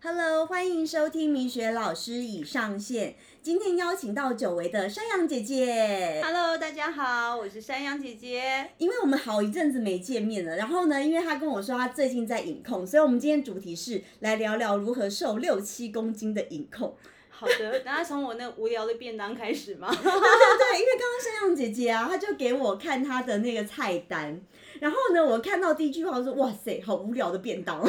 [0.00, 3.16] Hello，欢迎收听米雪老师已上线。
[3.42, 6.22] 今天邀请到久违的山羊姐姐。
[6.24, 8.70] Hello，大家好，我是山羊姐姐。
[8.78, 16.94] 因为我们好一阵子没见面了，然后呢，因为她跟我说她最近在饮控，所以我们今天主题是来聊聊如何瘦六七公斤的饮控。
[17.28, 19.88] 好的， 那从我那无聊的便当开始吗？
[19.90, 24.40] 对 对对，因为刚刚山羊姐姐啊，她就给我看她的那个菜单，
[24.78, 27.84] 然后呢，我看到第一句话我说哇塞，好无聊的便当。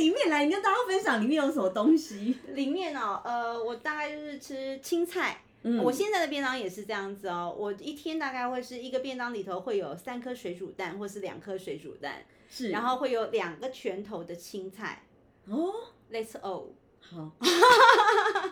[0.00, 2.38] 里面来，你跟大家分享里面有什么东西。
[2.54, 5.42] 里面哦，呃，我大概就是吃青菜。
[5.62, 15.04] 嗯我现在的便当也是这样子哦，我一天大概会是一个便当里头会有三颗水煮蛋，或是两颗水煮蛋，是，然后会有两个拳头的青菜。
[15.46, 15.70] 哦
[16.10, 16.68] ，Let's all。
[17.02, 17.30] 好，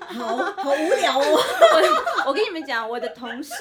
[0.08, 1.24] 好好无聊哦。
[2.27, 3.55] 我我跟你们讲，我的同事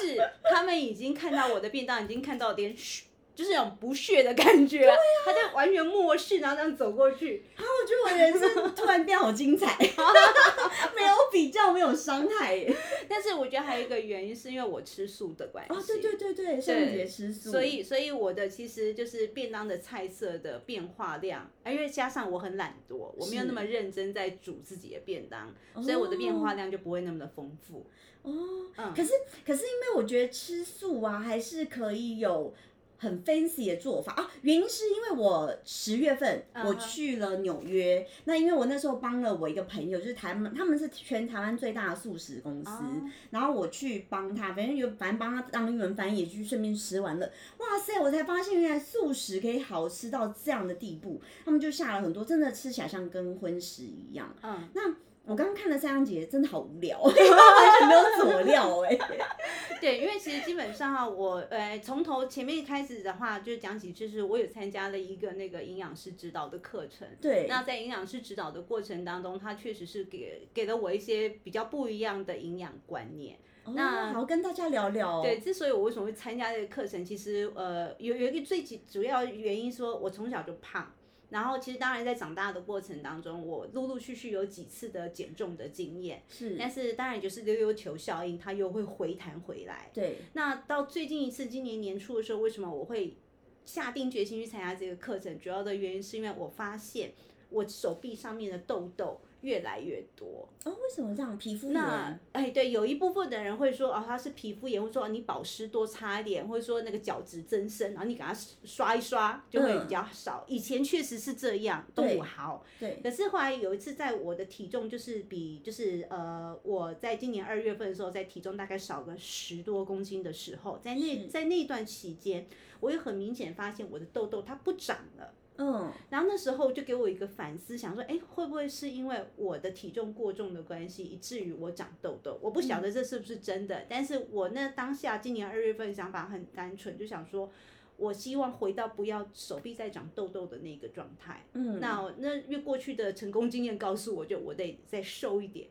[0.52, 3.04] 他们已经看到我的便当，已经看到有点嘘
[3.38, 4.84] 就是那种不屑的感觉，
[5.24, 7.44] 他就完全漠视，然后这样走过去。
[7.56, 9.78] 我觉得我人生突然变好精彩，
[10.96, 12.76] 没有比较，没有伤害耶。
[13.08, 15.72] 但是我觉得还有一个原因，是因为我吃素的关系。
[15.72, 27.86] 哦，对对对对，圣姐吃素，所以，所以我的其实就是便当的菜色的变化量，啊因为加上我很懒惰，我没有那么认真在煮自己的便当，所以我的变化量就不会那么的丰富。
[28.22, 28.32] 哦，
[28.78, 29.12] 嗯可是
[29.46, 32.52] 可是因为我觉得吃素啊，还是可以有。
[32.98, 47.30] 很 fancy 的做法啊，原因是因为我十月份嗯我去了纽约那因为我那时候帮了我一个朋友，就是台湾，他们是全台湾最大的素食公司，哦然后我去帮他，反正有反正帮他当英文翻译，也去顺便吃完了。
[47.58, 54.34] 哇塞，我才发现原来素食可以好吃到这样的地步，他们就下了很多，真的吃起来像跟荤食一样。
[54.42, 54.94] 嗯，那
[55.28, 58.98] 我刚刚看了三阳姐，真的好无聊， 完全没有佐料哎、
[59.78, 67.06] 对，因为其实基本上哈，我呃从头前面开始的话，就讲起，就是我有参加了一个那个营养师指导的课程。
[67.20, 73.38] 对，那在营养师指导的过程当中，他确实是给给了我一些比较不一样的营养观念。
[73.74, 75.20] 那好跟大家聊聊。
[75.20, 80.90] 对，之所以我为什么会参加这个课程，其实呃有有一个最主主要原因，说我从小就胖。
[81.30, 89.90] 然后其实当然在长大的过程当中，我陆陆续续有几次的减重的经验，是，但是当然就是溜溜球效应，它又会回弹回来。
[89.92, 93.16] 对，那到最近一次今年年初的时候，为什么我会
[93.64, 95.38] 下定决心去参加这个课程？
[95.38, 97.12] 主要的原因是因为我发现
[97.50, 100.48] 我手臂上面的痘痘越来越多。
[100.64, 101.36] 哦，为什么这样？
[101.38, 102.20] 皮肤那炎？
[102.32, 108.34] 哎，对，有一部分的人会说，哦，他是皮肤炎，会说哦你保湿多擦一点，或者说那个角质增生，然后你给它
[108.64, 110.44] 刷一刷就会比较少。
[110.48, 112.64] 以前确实是这样，动对物好。
[112.80, 122.46] 对，可是后来有一次，在我的体重就是比就是呃，我在今年二月份的时候，在体重大概少个十多公斤的时候，在那在那段期间，
[122.80, 125.32] 我也很明显发现我的痘痘它不长了。
[125.58, 132.38] 嗯，然后那时候就给我一个反思，想说，哎，会不会是因为我的体重过重的关系，以至于我长痘痘？
[132.40, 137.50] 我不晓得这是不是真的，但是我那当下今年二月份想法很单纯，就想说，
[137.96, 141.44] 我希望回到不要手臂再长痘痘的那个状态。
[141.54, 145.68] 嗯，那那因为过去的成功经验告诉我，就我得再瘦一点。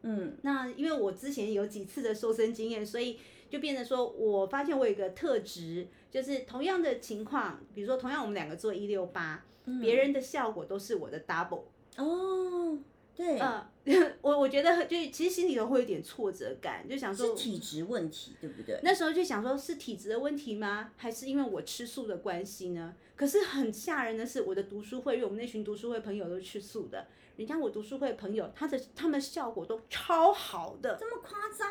[0.00, 3.18] 嗯，那因为我之前有几次的瘦身经验，所以
[3.48, 9.44] 就变成说，我发现我有一个特质，就是同样的情况，比如说同样我们两个做一六八，
[9.80, 11.62] 别人的效果都是我的 double。
[11.96, 12.78] 哦，
[13.14, 13.66] 对，呃，
[14.20, 17.34] 我我觉得就其实心里头会有点挫折感，就想是说。
[17.34, 18.78] 体质问题，对不对？
[18.82, 20.92] 那时候就想说，是体质的问题吗？
[20.96, 22.94] 还是因为我吃素的关系呢？
[23.14, 27.06] 可是很吓人的是，我的读书会，因为我们那群读书会朋友都吃素的，
[27.36, 30.96] 人家我读书会朋友，他的他们效果都超好的。
[30.98, 31.68] 这么夸张？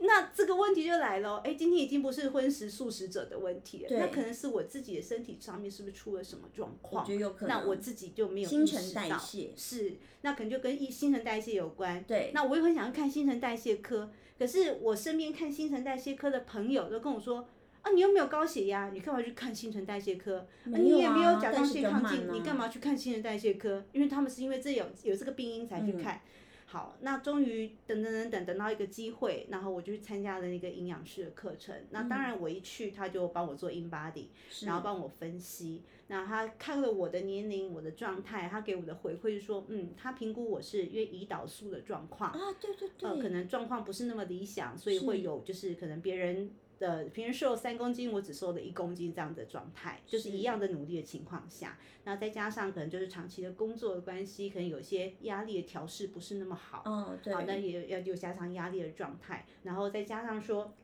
[0.00, 7.04] 那这个问题就来了，哎，今天已经不是荤食素食者的问题了，那可能是我自己的身体上面是不是出了什么状我况？
[7.06, 7.48] 觉得有可能。
[7.48, 12.02] 那我自己就没有新陈代谢是，那可能就跟一新陈代谢有关。
[12.04, 17.48] 对，那我也很想要看新陈代谢科，可是我身边看新陈代谢科的朋友都跟我说。
[17.82, 20.38] 啊，你又没有高血压，你干嘛去看新陈代谢科？
[20.38, 20.46] 啊、
[20.76, 23.84] 你也没啊有甲状腺亢进，你干嘛去看新陈代谢科？
[23.92, 26.20] 因为他们是因为这有有这个病因才去嗯看。
[26.66, 31.74] 好，那终于等等等等等到一个机会，然后我就去参加了那个营养师的课程。
[31.90, 34.26] 那当然我一去，他就帮我做 in body，
[34.64, 35.82] 然后帮我分析。
[36.06, 60.74] 那他看了我的年龄、我的状态，他给我的回馈是说，嗯，他评估我是因为胰岛素的状况，啊，对对对，呃，可能状况不是那么理想，所以会有就是可能别人的平时瘦三公斤，我只瘦了一公斤这样的状态，就是一样的努力的情况下，那再加上可能就是长期的工作的关系，可能有些压力的调试不是那么好，哦，对，好，那也要又加上压力的状态，然后再加上说。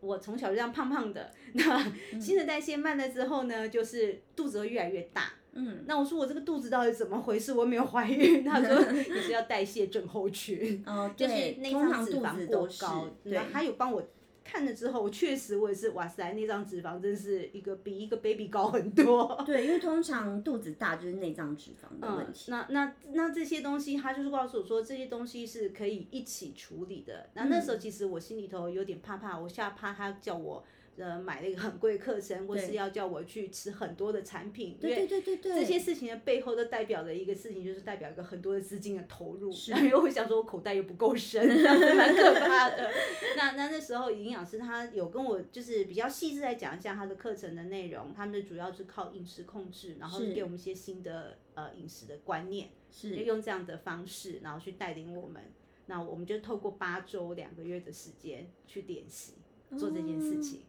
[0.00, 1.82] 我从小就这样胖胖的，那
[2.20, 7.54] 新陈代谢慢了之后呢，就是肚子会越来越大，嗯，那我说我这个肚子到底怎么回事？
[7.54, 8.44] 我没有怀孕。
[8.44, 13.08] 他说你是要代谢症候群，哦，就是，内通常脏脂肪肚子过高。
[13.22, 14.06] 对他有帮我
[14.44, 19.34] 看了之后，我确实我也是，哇塞，内脏脂肪真是一个比一个 baby 高很多。
[19.46, 22.50] 对，因为通常肚子大就是内脏脂肪的问嗯，题。
[22.50, 27.30] 那那那这些东西，他就是告诉我说，这些东西是可以一起处理的。
[27.34, 30.62] 那那时嗯候其实我心里头有点怕怕，我吓怕他叫我
[30.96, 39.52] 呃买了一个很贵的课程，或是要叫我去吃很多的产品，因对为对对对对，这些事情的背后都代表了一个事情，就是代表一个很多的资金的投入。
[39.52, 42.90] 是因为我想说，我口袋又不够深，蛮可怕的。
[43.36, 55.42] 那那那时候营养师他有跟我就是比较细致来讲一下他的课程的内容，他们主要是靠饮食控制，然后给我们一些新的呃饮食的观念，就是用这样的方式，然后去带领我们。
[55.86, 59.34] 那我们就透过八周两个月的时间去练习
[59.76, 60.62] 做这件事情。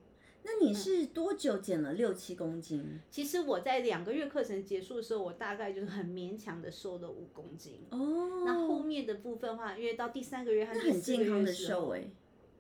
[0.48, 3.00] 那你是多久减了六七公斤？
[3.10, 7.80] 其实我在两个月课程结束的时候，我大概就是很勉强的瘦了五公斤。
[7.90, 12.04] 哦，那后面的部分的话，因为到第三个月和第四个健康的时候瘦哎、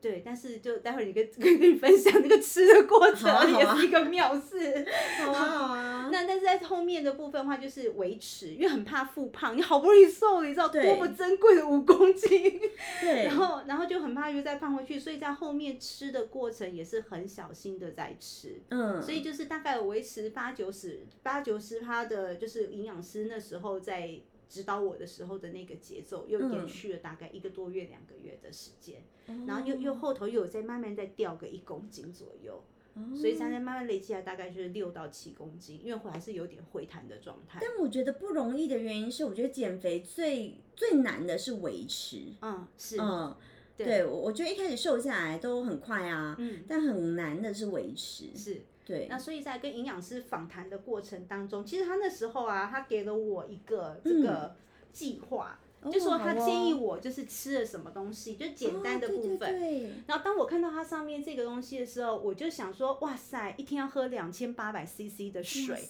[0.05, 4.85] 对，但是就待会儿你跟跟跟你分享那个吃的过程，好啊啊也是一个妙事。
[5.17, 12.61] 好啊 好啊，那但是在后面的部分的话，就是维持，因为很怕复胖，你好不容易瘦了，你知道多对么珍贵的五公斤，
[13.01, 18.61] 对，然后然后就很怕又再胖回去，所以在后面吃的过程也是很小心的在吃。
[18.69, 32.63] 嗯，所以就是大概维持八九十八九十趴的，就是营养师那时候在指导我的时候的那个节奏，又嗯延续了大概一个多月、两个月的时间，哦然后又又后头又有在慢慢再掉个一公斤左右，
[32.93, 37.59] 哦所以才能慢慢累积来大概就是六到七公斤，因为我还是有点回弹的状态。
[37.61, 42.33] 但我觉得不容易的原因是，我觉得减肥最最难的是维持。
[42.41, 43.35] 嗯，是，嗯，
[43.77, 48.35] 对，我我觉得一开始瘦下来都很快啊，嗯，但很难的是维持。
[48.35, 48.61] 是。
[48.85, 54.55] 对，那所以在跟营养师访谈的过程当中，其实他那时候啊，他给了我一个这个
[54.93, 55.59] 计划。
[55.91, 59.49] 就说他建议我就是吃了什么东西，就简单的部分。
[59.49, 65.87] 哦、对对对然后当我看到它上面这个东西的时候，我就想说，哇塞，一天要喝两千八百 CC 的水，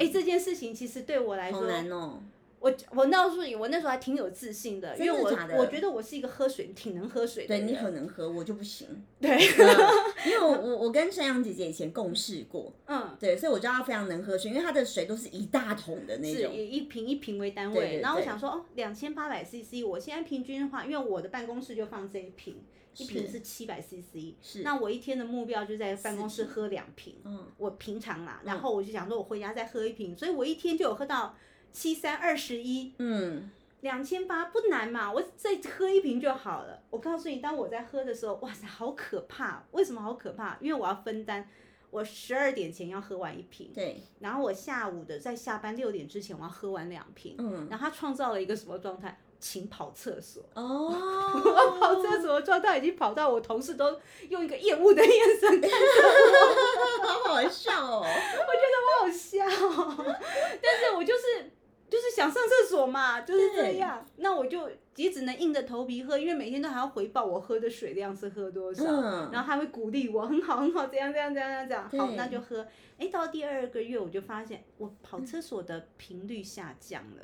[0.00, 2.18] 哎，这件事情其实对我来说好难哦。
[2.58, 8.88] 我我那时候我那时候还挺有自信的，因为我我觉得我是一个喝水挺能喝水的对你很能喝，我就不行。
[9.20, 18.00] 对，嗯、因为我我我跟山羊姐姐以前共事过，嗯，对，所以我知道她非常能喝水，因为她的水都是一大桶的那种，是以一瓶一瓶为单位。
[18.00, 22.56] 然后我想说，哦，两千八百 CC，我现在平均的话，因为我的办公室就放这一瓶，
[22.96, 31.36] 一瓶是七百 CC，是，那我一天的目标就在办公室喝两瓶，嗯，我平常啦，然后我就想说，我回家再喝一瓶，所以我一天就有喝到。
[31.76, 33.50] 七三二十一，嗯，
[33.82, 36.80] 两千八不难嘛，我再喝一瓶就好了。
[36.88, 39.62] 我告诉你，当我在喝的时候，哇塞，好可怕！
[39.72, 40.56] 为什么好可怕？
[40.58, 41.46] 因为我要分担，
[41.90, 49.20] 我十二点前要喝完一瓶，对，然后我下午的在下班六点之前我要喝完两瓶，嗯，然后他创造了一个什么状态？
[49.38, 50.88] 请跑厕所哦，
[51.34, 54.00] 我 跑厕所的状态已经跑到我同事都
[54.30, 55.76] 用一个厌恶的眼神看着
[57.02, 59.44] 我， 好好笑哦， 我觉得我好笑，
[60.62, 61.50] 但是我就是。
[61.88, 64.04] 就是想上厕所嘛，就是这样。
[64.16, 72.66] 那我就也只能硬着头皮喝，因为每天都还要回报我喝的水量是喝多少，嗯、然后他会鼓励我，很好很好，这样这样这样这样，好，那就喝。
[72.98, 77.22] 哎，到第二个月我就发现我跑厕所的频率下降了，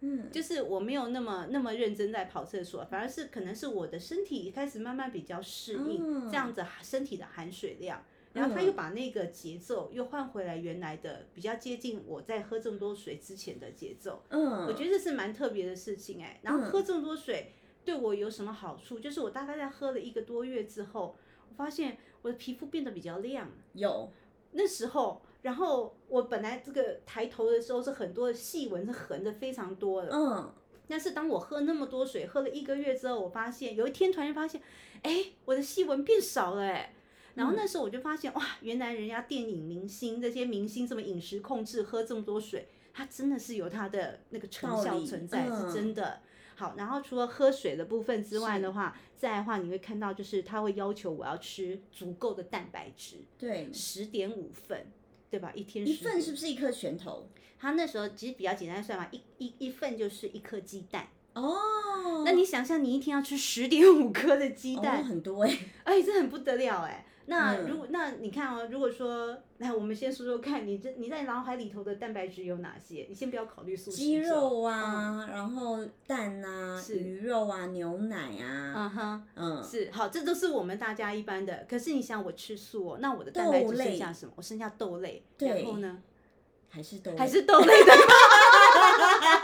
[0.00, 8.04] 嗯，就是我没有那么那么认真在跑厕所，反而是可能是我的身体开始慢慢比较适应、嗯、这样子身体的含水量。
[8.34, 14.22] 然后他又把那个节奏又换回来，原来的比较接近我在喝这么多水之前的节奏。
[14.28, 16.40] 嗯，我觉得这是蛮特别的事情哎。
[16.42, 18.98] 然后喝这么多水对我有什么好处？
[18.98, 21.16] 就是我大概在喝了一个多月之后，
[21.48, 23.48] 我发现我的皮肤变得比较亮。
[23.74, 24.10] 有
[24.50, 30.10] 那时候，然后我本来这个抬头的时候是很多的细纹是横的非常多的。
[30.12, 30.52] 嗯。
[30.88, 34.60] 但是当我喝那么多水，喝了一个月之后，我发现有一天突然发现，
[35.02, 36.93] 哎，我的细纹变少了哎。
[37.34, 46.20] 然后那时候我就发现，哇，原来人家电影明星这些明星这么饮食控制，喝这么多水，它真的是有它的那个成效存在，嗯、是真的。
[46.56, 54.86] 好，然后除了喝水的部分之外的话，再的话你会看到，就是他会要求我要吃足够的蛋白质，对，十点五份，
[55.28, 55.50] 对吧？
[55.52, 57.26] 一天一份是不是一颗拳头？
[57.58, 61.08] 他那时候其实比较简单算法，一一一份就是一颗鸡蛋。
[61.32, 67.06] 哦，那你想象你一天要吃十点五颗的鸡蛋，哦、很多哎、欸，哎，这很不得了哎、欸。
[67.26, 73.06] 那如果、嗯、那你看哦，如果说来，我们先说说看你这你在脑海里头的蛋白质有哪些？
[73.08, 73.96] 你先不要考虑素食。
[73.96, 81.66] 鸡肉啊，嗯、然后蛋啊，是鱼肉啊，牛奶啊，嗯哼，嗯，是好，这都是我们大家一般的。
[81.68, 84.32] 可是你想我吃素哦，那我的蛋白质剩下什么？
[84.36, 86.02] 我剩下豆类，然后呢？
[86.68, 87.92] 还是豆还是豆类的。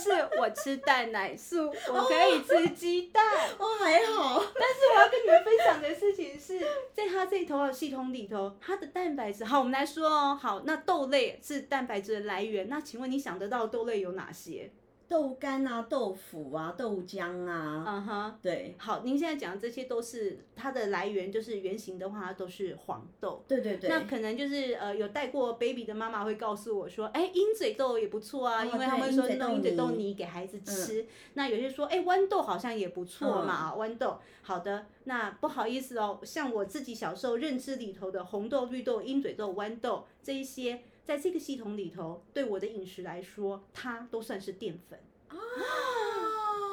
[0.00, 3.22] 是我吃蛋奶素，我可以吃鸡蛋。
[3.58, 4.42] 哦，还好。
[4.54, 6.58] 但是我要跟你们分享的事情是
[6.94, 9.44] 在它这一头的系统里头，它的蛋白质。
[9.44, 10.38] 好，我们来说哦。
[10.40, 12.68] 好，那豆类是蛋白质的来源。
[12.68, 14.70] 那请问你想得到豆类有哪些？
[15.10, 23.90] 豆干啊，豆腐啊，豆浆啊，嗯哼，对，好，您现在讲的这些都是它的来源，就是原型的话都是黄豆，对对对。
[23.90, 31.04] 那可能就是呃有带过 baby 的妈妈会告诉我说，哎，鹰嘴豆也不错啊，因为他们说弄鹰嘴豆泥给孩子吃。
[31.34, 34.20] 那有些说，哎，豌豆好像也不错嘛，豌豆。
[34.42, 40.82] 好的，那不好意思哦，像我自己小时候认知里头的红豆、绿豆、鹰嘴豆、豌豆这一些。
[41.10, 45.34] 在这个系统里头，对我的饮食来说，它都算是淀粉啊。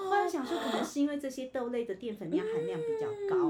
[0.05, 3.49] 后来想说，可能是因为这些豆类的淀粉量含量比较高。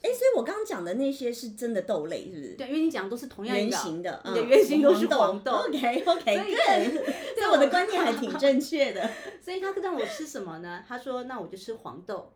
[0.00, 2.54] 哎，所以我刚刚讲的那些是真的豆类，是不是？
[2.54, 5.50] 对，因为你讲的都是同样圆形的，你的原型都是黄豆。
[5.54, 9.10] OK OK，对，所以我的观念还挺正确的。
[9.42, 10.84] 所以他让我吃什么呢？
[10.86, 12.32] 他说：“那我就吃黄豆、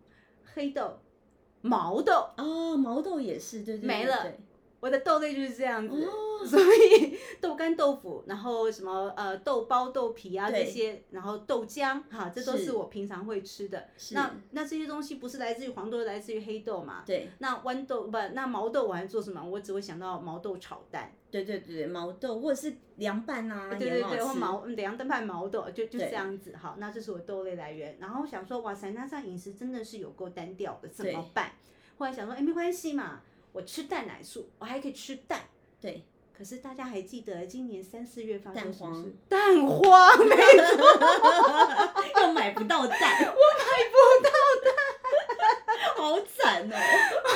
[0.54, 0.98] 黑豆、
[1.60, 3.86] 毛豆。”哦，毛豆也是，对对。
[3.86, 4.34] 没了。
[4.82, 5.94] 我的豆类就是这样子，
[6.44, 13.86] 所以豆干、豆腐，然后什么呃豆包、豆皮啊这些，然后豆浆哈，这都是我平常会吃的。
[14.10, 17.04] 那那这些东西不是来自于黄豆，来自于黑豆嘛？
[17.06, 17.28] 对。
[17.38, 19.40] 那豌豆不，那毛豆我还做什么？
[19.40, 21.12] 我只会想到毛豆炒蛋。
[21.30, 26.56] 对对对毛豆或者是凉拌啊，对对对，或毛凉拌毛豆，就就这样子。
[26.60, 27.96] 好，那这是我豆类来源。
[28.00, 31.52] 然后想说，哇塞，那这样饮食真的是有够单调的，怎么办？
[31.98, 33.20] 后来想说，哎，没关系嘛。
[33.52, 35.40] 我吃蛋奶素，我还可以吃蛋。
[35.80, 36.02] 对，
[36.36, 39.04] 可是大家还记得今年三四月发生什么？
[39.28, 40.86] 蛋黄，没错，
[42.22, 44.30] 又买不到蛋，我买不到
[44.64, 44.74] 蛋，
[45.96, 46.76] 好惨哦。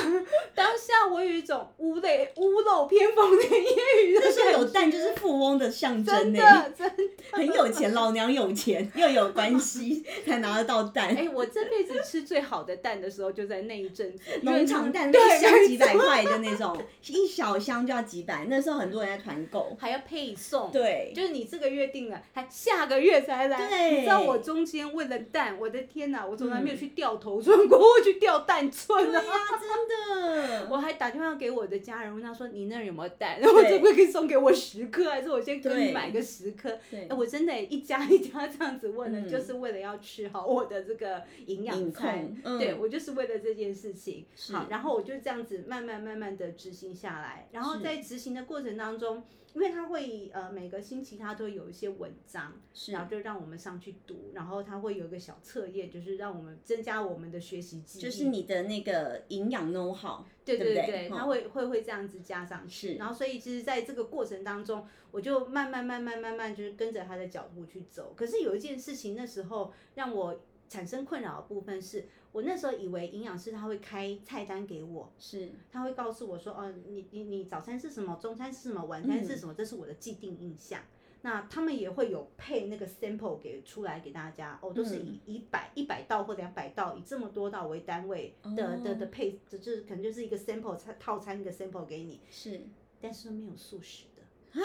[0.55, 11.09] 当下我有一种屋内屋漏偏逢连夜雨的时候有蛋就是富翁的象征呢，真的很有钱，老娘有钱又有关系才拿得到蛋。
[11.17, 16.77] 哎，我这辈子吃最好的蛋的时候就在那一阵子，农场蛋，一箱几百块的那种，
[17.07, 20.71] 一小箱就要几百，那时候很多人在团购，还要配送。
[20.71, 23.67] 对，就是你这个月定了，还下个月才来。
[23.69, 29.21] 对，你知道我中间为了蛋，我的天哪，我从来没有去掉头寸过，我去掉蛋寸啊，
[29.59, 30.67] 真的。
[30.69, 33.39] 我还打电话给我的家人，问他说：“你那儿有没有蛋？
[33.39, 35.09] 然后可不可以送给我十颗？
[35.09, 42.35] 还是我先给你买个十颗？”哎，我真的，一家一家这样子问的，就是为了要吃好我的这个营养餐。
[42.59, 44.25] 对，我就是为了这件事情。
[44.51, 47.47] 好，然后我就这样子慢慢慢慢的执行下来。
[47.51, 52.91] 然后在执行的过程当中，因为他会呃每个星期他都有一些文章，是。
[52.91, 60.23] 然后就让我们上去读，然后他会有一个小测验，就是让我们增加我们的学习记忆，就是你的那个营养 know how。
[60.45, 68.13] 对对对，他会会会这样子加上去，然后所以其实在这个过程当中，我就慢慢慢慢慢慢就是跟着他的脚步去走。
[68.15, 70.39] 可是有一件事情那时候让我
[70.69, 72.05] 产生困扰的部分是，
[72.37, 75.49] 我那时候以为营养师他会开菜单给我，是。
[75.71, 80.79] 他会告诉我说，哦，你你你早餐是什么，中餐是什么，晚餐是什么，这是我的既定印象。
[81.23, 92.61] 那他们也会有配那个 sample 给出来给大家哦，都是以一百一百道或两百道以这么多道为单位的的的配，就是可能就是一个 sample 餐套餐一个 sample 给你，是，
[93.01, 94.21] 但是没有素食的，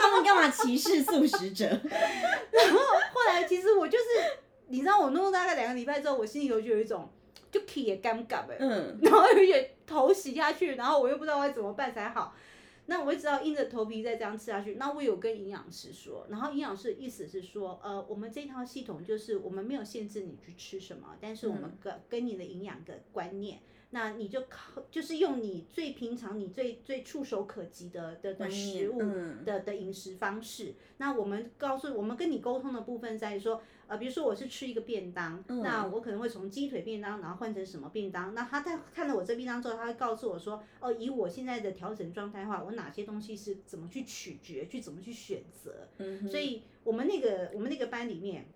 [0.00, 1.66] 他们干嘛歧视素食者？
[2.52, 2.78] 然后
[3.12, 4.04] 后来其实我就是，
[4.68, 7.08] 你知道我弄大概两个礼拜之后，我心里头就有一种
[7.50, 12.34] 就气也尴尬哎，嗯，然后有点头洗下去，然后我又不知道该怎么办才好。
[12.88, 14.76] 那我只要硬着头皮再这样吃下去。
[14.76, 23.58] 那我有跟营养师说，然后营养师的意思是说，呃，我们这套系统就是我们没有限制你去吃什么，但是我们跟跟你的营养的观念，
[23.90, 28.98] 那你就靠就是用你最平常、你最最触手可及的的的食物
[29.44, 30.74] 的的饮食方式。
[30.98, 33.62] 那我们告诉我们跟你沟通的部分在于说。
[33.88, 38.34] 呃，比如说我是吃一个便当，那我可能会从鸡腿便当，然后换成什么便当？
[38.34, 45.86] 那他在看了我这便当之后，他会告诉我说，哦，以我现在的调整状态的话，我哪些东西是怎么去取决，去怎么去选择？
[45.98, 48.46] 嗯，所以我们那个我们那个班里面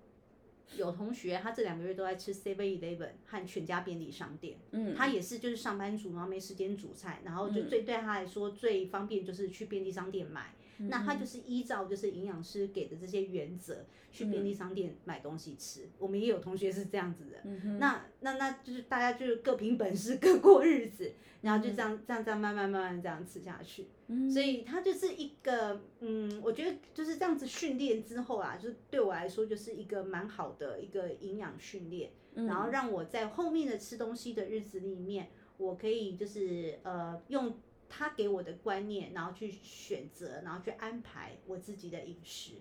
[0.77, 4.59] 有同学，他这两个月都在吃 Seven Eleven 和全家便利商店。
[4.71, 10.55] 嗯，他也是就是上班族，然后没时间煮菜，然后就最对他来说最方便就是去便利商店买。
[10.89, 15.87] 那他就是依照就是营养师给的这些原则去便利商店买东西吃。
[15.99, 17.51] 我们也有同学是这样子的。
[17.79, 21.13] 那那那就是大家就是各凭本事各过日子，
[21.43, 23.89] 然后就这样这样这样慢慢慢慢这样吃下去。
[24.31, 37.59] 所以它就是一个嗯，我觉得就是这样子训练之后啊，就是对我来说就是一个蛮好的一个营养训练，然后让我在后面的吃东西的日子里面，我可以就是呃用。
[37.93, 42.53] 他给我的观念，然后去选择，然后去安排我自己的饮食。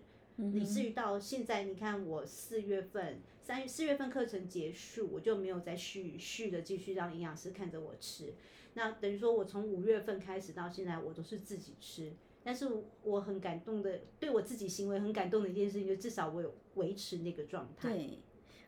[0.56, 8.34] 以至于到现在，你看我四月份、三四月份课程结束，我就没有再续续的继续让营养师看着我吃。
[8.74, 12.12] 那等于说我从五月份开始到现在，我都是自己吃。
[12.42, 12.68] 但是
[13.04, 17.90] 我很感动的，对我自己行为很感动的一件事情，就至少我有维持那个状态。
[17.90, 18.20] 对，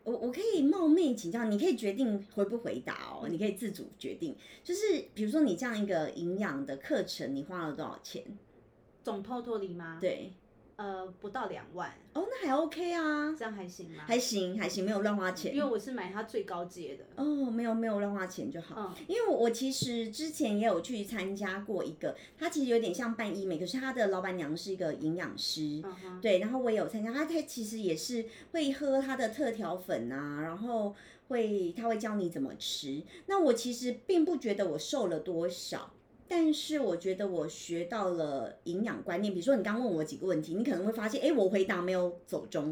[0.03, 4.35] 我我可以冒昧请教，你可以决定回不回答哦，你可以自主决定。
[4.61, 8.23] 就是比如说你这样一个营养的课程，你花了多少钱？
[9.01, 9.97] 总偷偷里吗？
[10.01, 10.33] 对。
[10.81, 14.03] 呃，不到两万哦，那还 OK 啊，这样还行吗？
[14.07, 15.55] 还行，还行，没有乱花钱。
[15.55, 18.91] 因为我是买它最高阶的哦，没有没有乱花钱就好。
[19.05, 25.83] 因为我其实之前也有去参加过一个，它其实有点像办医美，可是它的老板娘是一个营养师，
[26.19, 30.95] 对，然后我也有参加，他他其实也是会喝他的特调粉啊，然后
[31.27, 33.03] 会他会教你怎么吃。
[33.27, 35.91] 那我其实并不觉得我瘦了多少。
[36.33, 42.71] 但是我觉得我学到了营养观念，比如说你刚问我几个问题，你可能会发现，哎，我回答没有走中，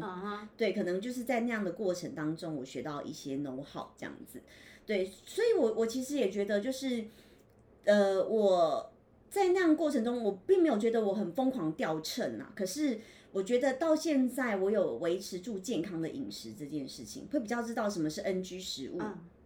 [0.56, 4.40] 对，可能就是在那样的过程当中，我学到一些 know how 这样子，
[4.86, 7.04] 对，所以我我其实也觉得就是，
[7.84, 8.90] 呃，我
[9.28, 12.98] 在那样过程中，我并没有觉得我很疯狂掉秤啊，可是
[13.30, 19.02] 我觉得到现在我有维持住健康的饮食这件事情，会比较知道什么是 NG 食物，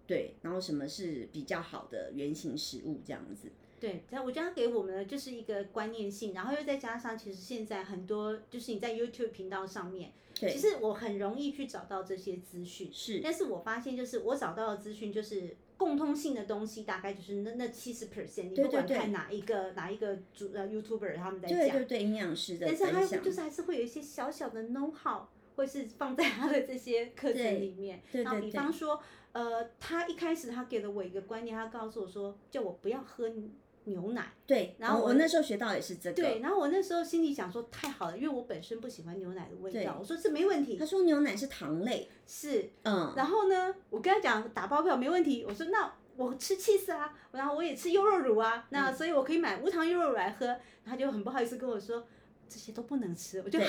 [0.07, 3.49] 对，然后什么是比较好的原型食物这样子。
[3.85, 12.91] 对，我觉得他给我们的就是一个观念性，然后又再加上，其实现在很多就是你在 YouTube 频道上面，其实我很容易去找到这些资讯。
[12.93, 25.27] 是，但是我发现就是我找到的资讯就是共通性的东西，大概就是那那七十 percent，你不管看哪一个哪一个主呃 YouTuber 他们在讲，对对对，营养师的，但是他就是还是会有一些小小的 know how，
[25.57, 28.03] 会是放在他的这些课程里面。
[28.11, 28.41] 对对对。
[28.41, 29.01] 比方说，
[29.33, 33.31] 呃，他一开始他给了我一个观念，他告诉我说，叫我不要喝。
[33.85, 36.17] 牛奶对，然后我那时候学到也是这个。
[36.17, 39.97] 对，然后我那时候心里想说太好了，因为我本身不喜欢牛奶的味道。
[40.01, 40.77] 我说这没问题。
[40.77, 43.13] 他说牛奶是糖类，是嗯。
[43.17, 45.45] 然后呢，我跟他讲打包票没问题。
[45.47, 50.57] 我说那我吃 cheese 啊，然后我也吃优酪乳啊，那所以我可以买无糖优酪乳来喝。
[50.85, 52.07] 他就很不好意思跟我说
[52.49, 53.67] 这些都不能吃，我就哈。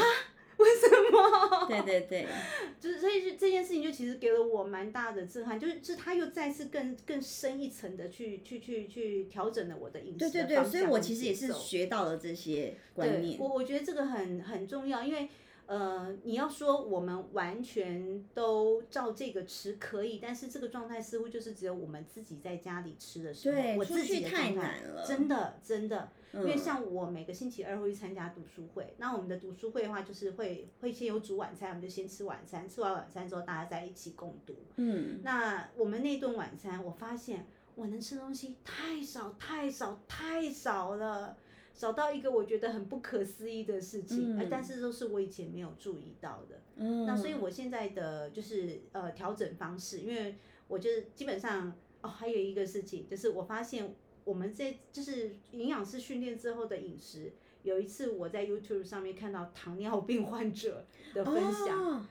[0.60, 1.68] 为什么？
[1.68, 2.28] 对对对，
[2.80, 13.40] 就是所以是这件事情就其实给了我蛮大的震撼，就是是他又再次更更深一层的去去去去调整了我的饮食对对对，所以我其实也是学到了这些观念。
[13.40, 15.30] 我我觉得这个很很重要，因为。
[15.68, 34.56] 呃，你要说我们完全都照这个吃可以，但是这个状态似乎就是只有我们自己在家里吃的时候，我自己太难了真的真的，因为像我每个星期二会去参加读书会，那我们的读书会的话就是会会先有煮晚餐，我们就先吃晚餐，吃完晚餐之后大家在一起共读。
[34.76, 41.36] 嗯，那我们那顿晚餐，我发现我能吃东西太少太少太少了。
[41.76, 46.62] 找到一个我觉得很不可思议的事情，但是都是我以前没有注意到的。
[47.06, 50.38] 那所以我现在的就是呃调整方式，因为
[50.70, 57.34] 我就是基本上哦，还有一个事情就是我发现我们在就是营养师训练之后的饮食，
[57.64, 62.08] 有一次我在 YouTube 上面看到糖尿病患者的分享，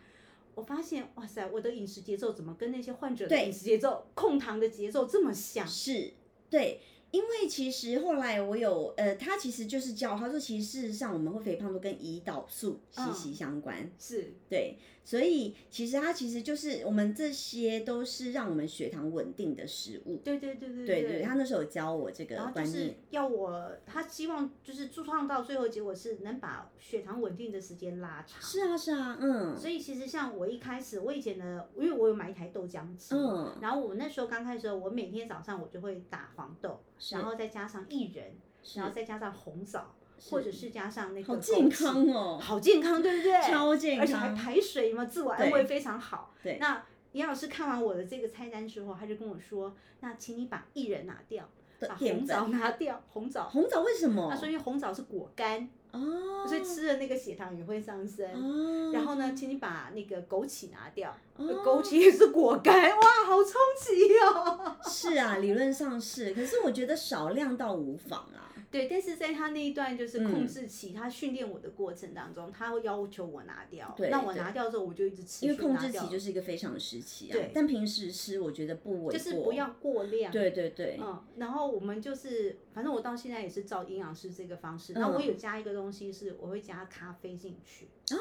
[0.54, 5.66] 我发现哇塞，我的饮食节奏怎么跟那些患者的饮食节奏控糖的节奏这么像？
[5.66, 6.12] 是，
[6.50, 6.80] 对。
[7.14, 14.76] 因为其实后来我有呃，他其实就是教他说，其实事实上我们会肥胖都跟胰岛素息息相关，是对。
[15.06, 20.16] 所以其实它其实就是我们这些都是让我们血糖稳定的食物。
[20.24, 28.40] 对对对对对对，他那时候有教我这个观念，要我他希望就是创到最后结果是能把血糖稳定的时间拉长。
[28.40, 29.54] 是啊是啊，嗯。
[29.54, 36.80] 所以其实像我一开始我以前呢，因为我有买一台豆浆机，嗯，然后我那时候刚开始，我每天早上我就会打黄豆，
[37.12, 38.36] 然后再加上薏仁，
[38.74, 39.94] 然后再加上红枣。
[40.30, 43.42] 或者是加上那个好健康哦，好健康，对不对？
[43.42, 46.32] 超健康，而且还排水嘛，自我安慰非常好。
[46.42, 51.46] 对，那严老师看完我的这个菜单之后，他就跟我说：“那请你把薏仁拿掉，
[51.80, 53.02] 把红枣拿掉。
[53.08, 54.30] 红枣，红枣为什么？
[54.30, 58.26] 他说因为红枣是果干哦，所以吃了那个血糖也会上升。
[58.34, 64.76] 哦，然后呢，请你把那个枸杞拿掉，枸杞也是果干，哇，好冲击哦。
[64.86, 68.50] 是啊，理论上是，可是我觉得少量倒无妨啊。
[68.74, 73.94] 对，但是在他那一段就是控制期，他训练我的过程当中，他会要求我拿掉。
[74.10, 75.46] 那我拿掉之后，我就一直吃。
[75.46, 77.32] 因为控制期就是一个非常的时期啊。
[77.32, 77.52] 对。
[77.54, 80.32] 但平时吃，我觉得不为就是不要过量。
[80.32, 80.98] 对对对。
[81.00, 84.92] 嗯，然后我们就是，反正我到现在也是照营养师这个方式。
[84.94, 87.84] 然后我有加一个东西，是我会加咖啡进去。
[88.10, 88.18] 哦，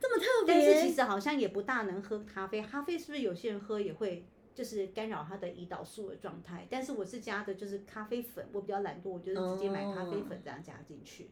[0.00, 0.54] 这么特别。
[0.54, 4.24] 但是其实好像也不大能喝咖啡，咖啡是不是有些人喝也会？
[4.60, 6.66] 就是干扰他的胰岛素的状态。
[6.68, 11.30] 但是我是加的就是咖啡粉，我比较懒惰，我就是直接买咖啡粉这样加进去。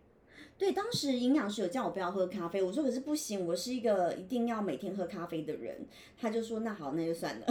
[0.57, 5.87] 对，当时营养师有叫我不要喝咖啡，我说可是不行，我是一个一定要每天喝咖啡的人。
[6.19, 7.47] 他就说那好，那就算了。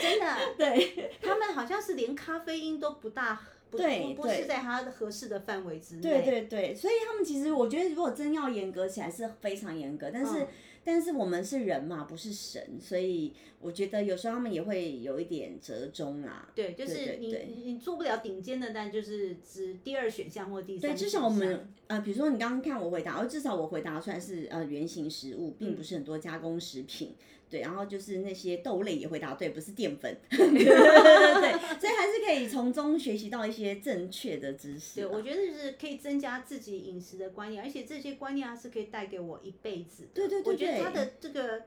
[0.00, 3.38] 真的， 对 他们好像是连咖啡因都不大，
[3.70, 6.00] 不对不不是在他的合适的范围之内。
[6.00, 10.48] 对对对，所以他们其实我觉得，如果真要严格起来是非常严格，但是、嗯
[10.86, 16.48] 但是我们是人嘛，不是神，所以我觉得有时候他们也会有一点折中啦。
[16.54, 27.16] 对，就是你你你做不了顶尖的，但就是指第二选项或第三对，至少我们呃，比如说你刚刚看我回答，而至少我回答出来是呃原型食物，并不是很多加工食品。
[27.48, 30.16] 对，然后就是那些豆类也回答对，不是淀粉。
[30.30, 30.38] 对
[31.78, 40.08] 所以还是可以从中学习到一些正确的知识对，我觉得就是可以增加自己饮食的观念，而且这些观念啊是可以带给我一辈子的。
[40.14, 41.62] 对对对我觉得对它的这个，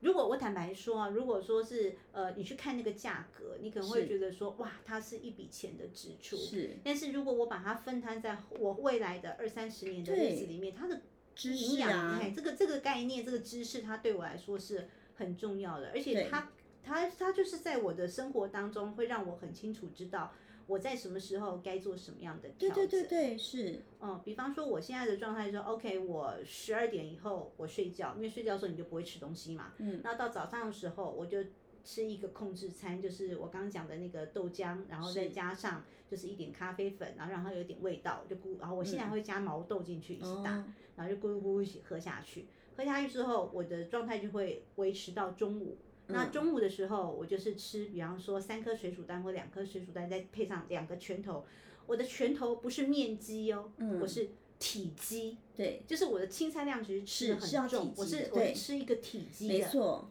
[0.00, 6.36] 如果我坦白说啊，如果说是呃你去看那个价格，你可能会是觉得说哇，它是一笔钱的支出。
[6.36, 11.00] 是但是如果我把它分摊在我未来的二三十年的日子里面，它的
[11.36, 14.88] 知营养，识啊哎，这个这个概念，这个知识，它对我来说是
[15.20, 16.50] 很重要的，而且对它
[16.82, 20.32] 它它就是在我的生活当中会让我很清楚知道
[20.66, 22.88] 我在什么时候该做什么样的调对整。
[22.88, 29.74] 对对对，是嗯，比方说我现在的状态说，OK，我十二点以后我睡觉，因为睡觉的时候你就不会吃东西嘛。
[29.78, 30.00] 嗯。
[30.02, 31.44] 那到早上的时候，我就
[31.84, 40.64] 吃一个控制餐，就是我刚刚讲的那个豆浆，然后再加上就是一点咖啡粉，然后让它有点味道，就咕，然后我现在还会加毛豆进去一起打，
[40.96, 42.46] 然后就咕噜咕噜一起喝下去。
[42.80, 45.76] 喝下去之后，我的状态就会维持到中午。
[46.06, 51.44] 那嗯中午的时候，我就是吃，比方说三颗水煮蛋或两颗水煮蛋，再配上两个拳头。
[51.86, 59.54] 我的拳头不是面积哦，嗯我是体积，对，就是我的青菜量其实吃的很重体，我是我是吃一个体积的。
[59.54, 60.10] 没错，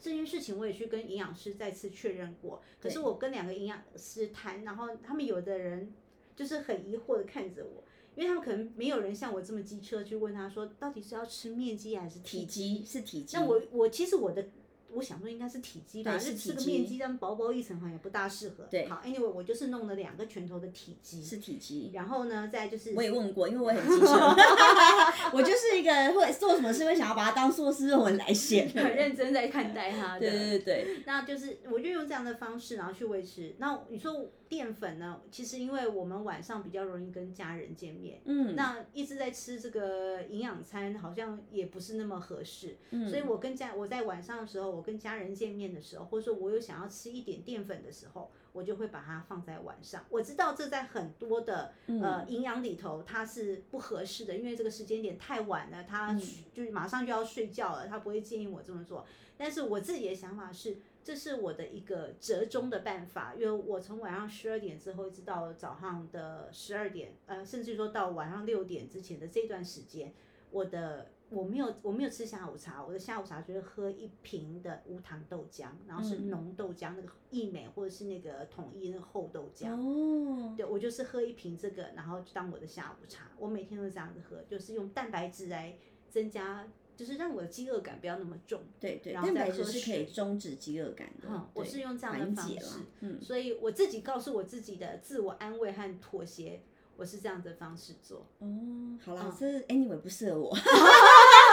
[0.00, 5.92] 这件事情我也去跟营养师再次确认过，可是我跟两个营养师谈，然后他们有的人
[6.36, 7.82] 就是很疑惑的看着我，
[8.14, 12.78] 因为他们可能没有人像我这么机车去问他说，到底是要吃面积还是体积？
[12.80, 13.36] 积是体积。
[13.36, 14.48] 那我我其实我的。
[14.92, 18.64] 我想说应该是体积吧，是吃体积个面积，这样薄薄一层好像也不大适合。
[18.70, 21.90] 对好，anyway，我就是弄了两个拳头的体积，是体积。
[21.94, 24.34] 然后呢，再就是我也问过，因为我也很机车，
[25.32, 28.96] 我就是一个会做什么事会想要把它当硕士论文来写很。
[28.96, 30.20] 认真在看待它的。
[30.20, 33.54] 对对对对，那就是我就用这样的方式，然后去维持。
[33.58, 35.20] 那你说淀粉呢？
[35.30, 42.76] 其实因为我们晚上比较容易跟家人见面，嗯，那一直在吃这个营养餐，好像也不是那么合适。
[42.90, 50.02] 嗯所以我跟家我在晚上的时候，我跟家人见面的时候，或者说我有想要吃一点淀粉的时候，我就会把它放在晚上。
[50.08, 56.22] 我知道这在很多的嗯呃营养里头它是不合适的，因为这个时间点太晚了，他嗯
[56.54, 59.04] 就是马上就要睡觉了，他不会建议我这么做。
[59.36, 70.14] 但是我自己的想法是，这是我的一个折中的办法，因为我从晚上十二点之后一直到早上的十二点，呃，甚至说到晚上六点之前的这段时间，
[70.50, 79.70] 我的我没有我没有吃下午茶，我的下午茶就是喝一瓶的无糖豆浆，然后是嗯浓豆浆，那个益美或者是那个统一那个厚豆浆。
[79.70, 83.30] 哦，对，我就是喝一瓶这个，然后就当我的下午茶。
[83.38, 85.76] 我每天都这样子喝，就是用蛋白质来
[86.10, 86.66] 增加，
[86.96, 88.60] 就是让我的饥饿感不要那么重。
[88.80, 91.28] 对对，蛋白质是可以终止饥饿感的。
[91.28, 96.60] 嗯，我是用这样的方式，嗯，所以我自己告诉我自己的自我安慰和妥协，
[96.96, 98.26] 我是这样的方式做。
[98.40, 100.54] 哦，好嗯啦，这 anyway 不适合我。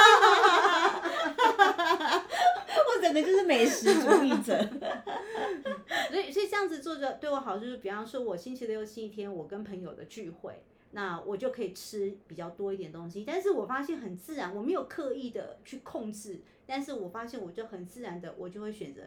[2.88, 4.58] 我整个就是美食主义者。
[6.10, 13.24] 所以，所以这样子做着对我好，就是比方说，我星期六、星期天我跟朋友的聚会，那我就可以吃比较多一点东西。
[13.26, 19.02] 但是我发现很自然，我没有刻意的去控制，但是我发现我就很自然的，我就会选择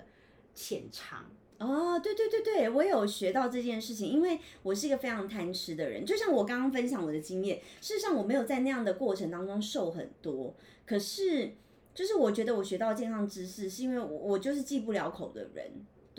[0.55, 1.25] 浅尝。
[1.61, 6.07] 哦，对对对对，我有学到这件事情，因为我是一个非常贪吃的人。
[6.07, 10.55] 就像我刚刚分享我的经验，事实上我没有在那样的过程当中瘦很多，
[10.87, 11.53] 可是
[11.95, 15.71] 就是我觉得我学到健康知识，是因为我我就是忌不了口的人。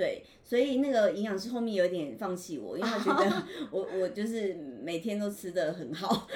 [0.01, 6.27] 对，所以那个营养师后面有点放弃我，因为他觉得 我我就是每天都吃的很好，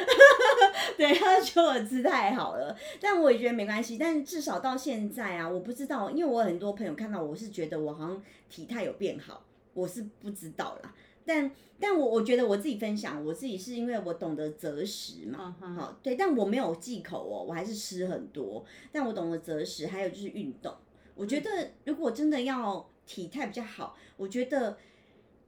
[0.95, 3.97] 对，他觉得我吃太好了，但我也觉得没关系。
[3.97, 10.93] 但至少到现在啊，我不知道，因为我很多朋友看到我是觉得我好像体态有变好，我是不知道啦。
[11.25, 11.49] 但
[11.79, 20.71] 但我我觉得我自己分享，我自己是因为我懂得择食嘛，好对，但我没有忌口哦，我还是吃很多，但我懂得择食，还有就是运动。
[21.15, 21.49] 我觉得
[21.85, 24.77] 如果真的要体态比较好，我觉得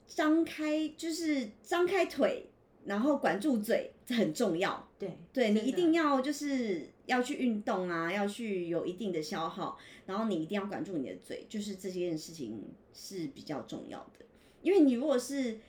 [0.06, 2.50] 张开就是张开腿，
[2.86, 4.88] 然后管住嘴，这很重要。
[5.00, 14.26] 对，对你一定要就是要去运动啊，要去有一定的消耗，然后你一定要管住你的嘴，就是这件事情是比较重要的。
[14.62, 15.60] 因为你如果是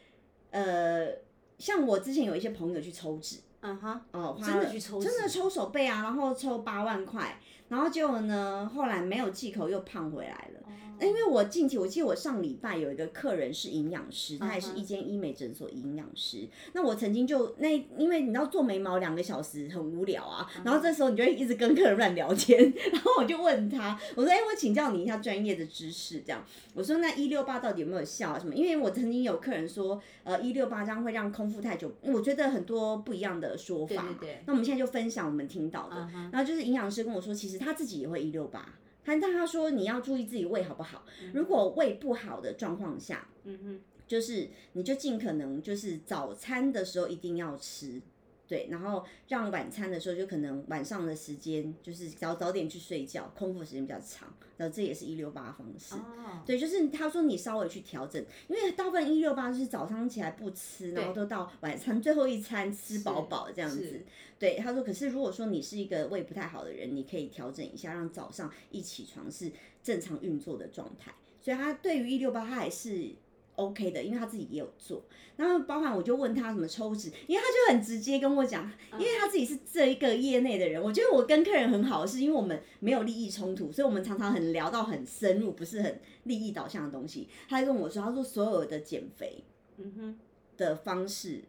[0.51, 1.13] 呃，
[1.59, 10.61] 像我之前有一些朋友去抽脂，嗯哼，哦，花真的了去抽真的抽手背啊，然后抽八万块，然后结果呢，后来没有忌口又胖回来了。
[11.01, 16.49] 因为我近期，我记得我上礼拜有一个客人是营养师，他也是一间医美诊所营养师。
[16.73, 22.61] 那我曾经就那，因为你知道做眉毛两个小时很无聊啊，然后这时候你就会一直跟客人乱聊天，
[22.93, 28.39] 然后我就问他，我说：“哎、我请教你一下专业的知识，这样。”我说：“那一六八到底有没有效啊？
[28.41, 28.53] 什么？
[28.53, 34.17] 因为我曾经有客人说，呃，一六八这样会让空腹太久，我觉得很多不一样的说法嘛。
[34.19, 36.09] 对对对那我们现在就分享我们听到的。
[36.33, 41.05] 然后就是营养师跟我说，其实他自己也会一六八，他但他说你要注意自己胃好不好。
[41.35, 48.01] 如果胃不好的状况下，嗯哼，就是你就尽可能就是早餐的时候一定要吃。
[48.47, 55.95] 对，然后让晚餐的时候就可能晚上的时间就是早早点去睡觉，空腹时间比较长，然后这也是一六八方式。
[55.95, 64.05] 哦，对，就是他说你稍微去调整，因为大部分一六八就是早上起来不吃，然后都到晚餐最后一餐吃饱饱这样子是。
[64.39, 69.51] 对，他说，可是如果说你是一个胃不太好的人，你可以调整一下，让早上一起床是
[69.83, 71.13] 正常运作的状态。
[71.41, 73.11] 所以他对于一六八，他还是
[73.59, 75.05] OK 的，因为他自己也有做。
[75.37, 87.29] 然后包含我就问他什么抽脂，因为他就很直接跟我讲，因为他自己是这一个业内的人，我觉得我跟客人很好，是因为我们没有利益冲突，所以我们常常很聊到很深入，不是很利益导向的东西。
[87.49, 89.45] 他就跟我说，他说所有的减肥
[89.77, 90.19] 嗯哼，
[90.57, 91.43] 的方式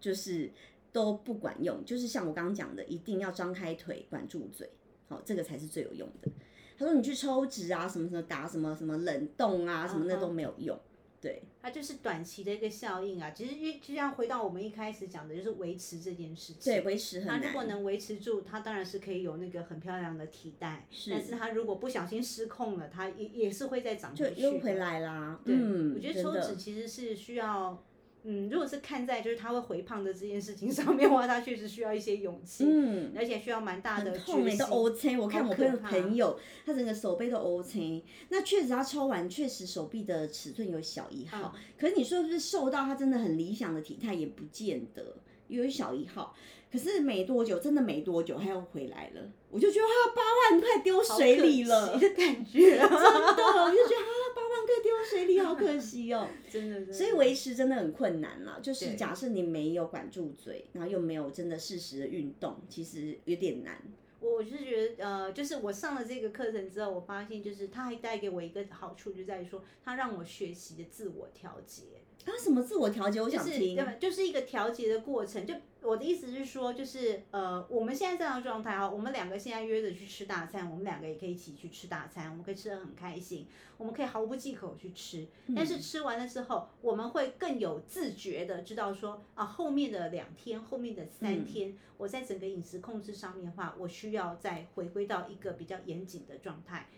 [0.00, 0.50] 就是
[0.92, 4.70] 都不管用，就是像我刚刚讲的，一定要张开腿，管住嘴，
[5.08, 6.30] 好，这个才是最有用的。
[6.78, 10.78] 他说你去抽脂啊，什么什么打什么什么冷冻啊，什么那都没有用。
[11.20, 13.30] 对，它就是短期的一个效应啊。
[13.30, 16.62] 其实，因就像回到我们一开始讲的，就是维持这件事情。
[16.64, 17.60] 对，维持很那如果。
[17.70, 20.86] 能维持住，它当然是可以有那个很漂亮的替代。
[20.90, 25.38] 是但是它如果不小心失控了，它也也是会再长回去就又回来啦。
[25.44, 27.84] 对，嗯，我觉得抽脂其实是需要，
[28.22, 35.18] 嗯，如果是看在就是他会回胖的这件事情 上面的话，他确实需要一些勇气，嗯，而且需要蛮大的决很痛欸，都 O C。
[35.18, 38.04] 我看我朋友朋友，他整个手背都 O C。
[38.28, 41.52] 那确实他抽完，确实手臂的尺寸有小一号。
[41.54, 45.16] 嗯可是你说是不是瘦到他真的很理想的体态，也不见得，
[45.48, 46.34] 有小一号。
[46.70, 49.22] 可是没多久，真的没多久，他又回来了。
[49.50, 54.04] 我就觉得他八万快丢水里了，惜的感觉， 真的，我就觉得
[54.50, 56.28] 万个丢水里，好可惜哦。
[56.50, 63.80] 真的，真的所以维持真的很困难啦，就是假设你没有管住嘴，然后又没有真的适时的运动，其实有点难。
[64.20, 71.99] 我我是觉得，呃，就是我上了这个课程之后，我发现就是它还带给我一个好处，就在于说，它让我学习的自我调节。
[72.30, 73.20] 啊，什么自我调节？
[73.20, 73.74] 我就是想听。
[73.74, 73.92] 对吧？
[73.98, 75.44] 就是一个调节的过程。
[75.46, 83.46] 就我的意思是说，就是呃，我们现在这样的状态哈，我们两个现在约着去吃大餐，我们两个也可以一起去吃大餐，我们可以吃的很开心，
[83.78, 85.26] 我们可以毫不忌口去吃。
[85.56, 96.88] 但是吃完了之后，我们会更有自觉的知道说啊，后面的两天，后面的三天，我在整个饮食控制上面的话，我需要再回归到一个比较严谨的状态。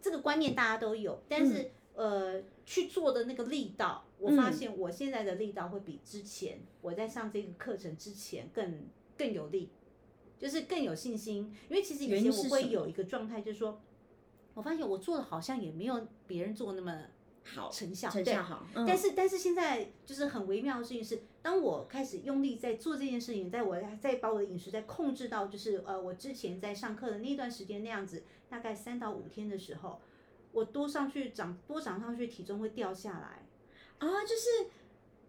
[0.00, 9.68] 这个观念大家都有，但是、呃，去做的那个力道，我发现我现在的力道会比之前我在上这个课程之前更更有力，
[10.38, 11.52] 就是更有信心。
[11.68, 13.80] 因为其实以原前我会有一个状态，就是说，
[14.54, 17.02] 我发现我做的好像也没有别人做那么
[17.42, 18.86] 好成效，对成效好，嗯。
[18.86, 30.00] 但是但是现在就是很微妙的事情是，当我开始用力在做这件事情，在我在把我的饮食在控制到就是呃我之前在上课的那段时间那样子，大概三到五天的时候，
[30.58, 33.46] 我多上去长多长上去体重会掉下来。
[33.98, 34.68] 啊，就是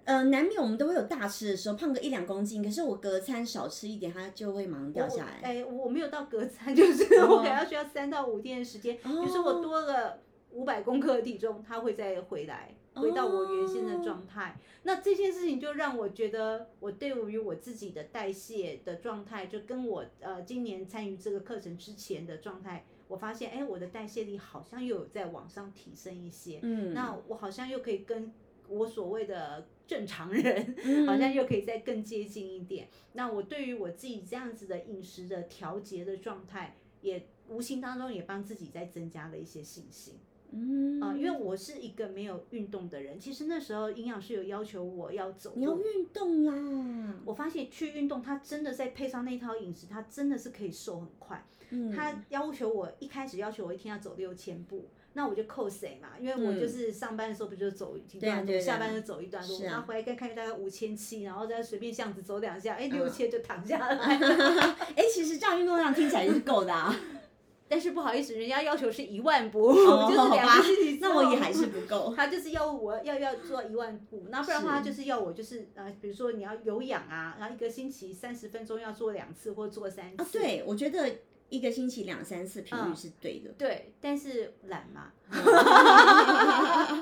[0.06, 5.39] 呃，难免我们都会有大吃的时候，胖个一两公斤，可是我隔餐少吃一点，它就会马上掉下来。
[5.44, 10.20] 哎、我我没有到隔餐， 就是哦我可能要需要三到五天的时间，比如说我多了
[10.52, 14.58] 五百公克的体重，它会再回来，回到我原先的状态。
[14.84, 26.60] 那这件事情就让我觉得，我对于我自己的代谢的状态，就跟我呃今年参与这个课程之前的状态，我发现，哎、我的代谢力好像又有在往上提升一些。
[26.62, 28.32] 嗯，那我好像又可以跟
[28.69, 32.88] 我所谓的正常人，嗯 好像又可以再更接近一点。
[33.13, 40.13] 那我对于我自己这样子的饮食的调节的状态，也无形当中也帮自己在增加了一些信心
[40.52, 45.78] 嗯啊、因为我是一个没有运动的人，其实那时候营养师有要求我要走你要。
[45.78, 47.22] 运动啦。
[47.24, 51.45] 我发现去运动，它真的再配上那套饮食，它真的是可以瘦很快。
[51.71, 54.89] 嗯他要求我一开始要求我一天要走六千步。
[55.13, 63.95] 那我就扣谁嘛，因为我就是上班的时候不就走一段路，下班就走一段路，然后回来看看大概五千七，然后再随便巷子走两下，哎、嗯六千就躺下来。
[64.95, 66.95] 哎、其实这样运动量听起来就是够的啊。
[67.67, 72.13] 但是不好意思，人家要求是一万步，哦就是两个星期那我也还是不够。
[72.17, 80.23] 他就是要我要要做一万步，那不然的话，他就是要我就是呃，比如说你要有氧啊，然后一个星期三十分钟要做两次或做三次。
[80.23, 81.10] 啊，对，我觉得
[81.49, 83.49] 一个星期两三次频率嗯是对的。
[83.57, 85.12] 对，但是懒嘛，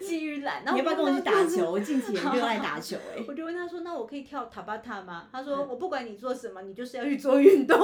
[0.00, 0.64] 基于懒。
[0.64, 1.70] 然后你要不要跟我去打球？
[1.70, 7.78] 我近期很热爱打球 哎、我就问他说：“那我可以跳塔巴塔吗？”他嗯说：“我不管你做什么，你就是要去做运动。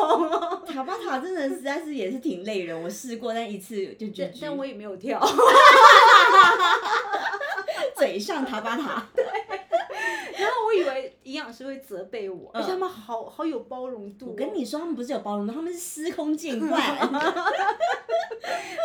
[0.67, 5.21] 塔巴塔真的实在是也是挺累人，我试过，但一次就但绝但我也没有跳。
[7.97, 9.07] 嘴上塔巴塔。
[11.29, 14.29] 营养师会责备我，而且嗯他们好好有包容度、哦。
[14.31, 16.81] 我跟你说，他们不是有包容度，他们是司空见惯。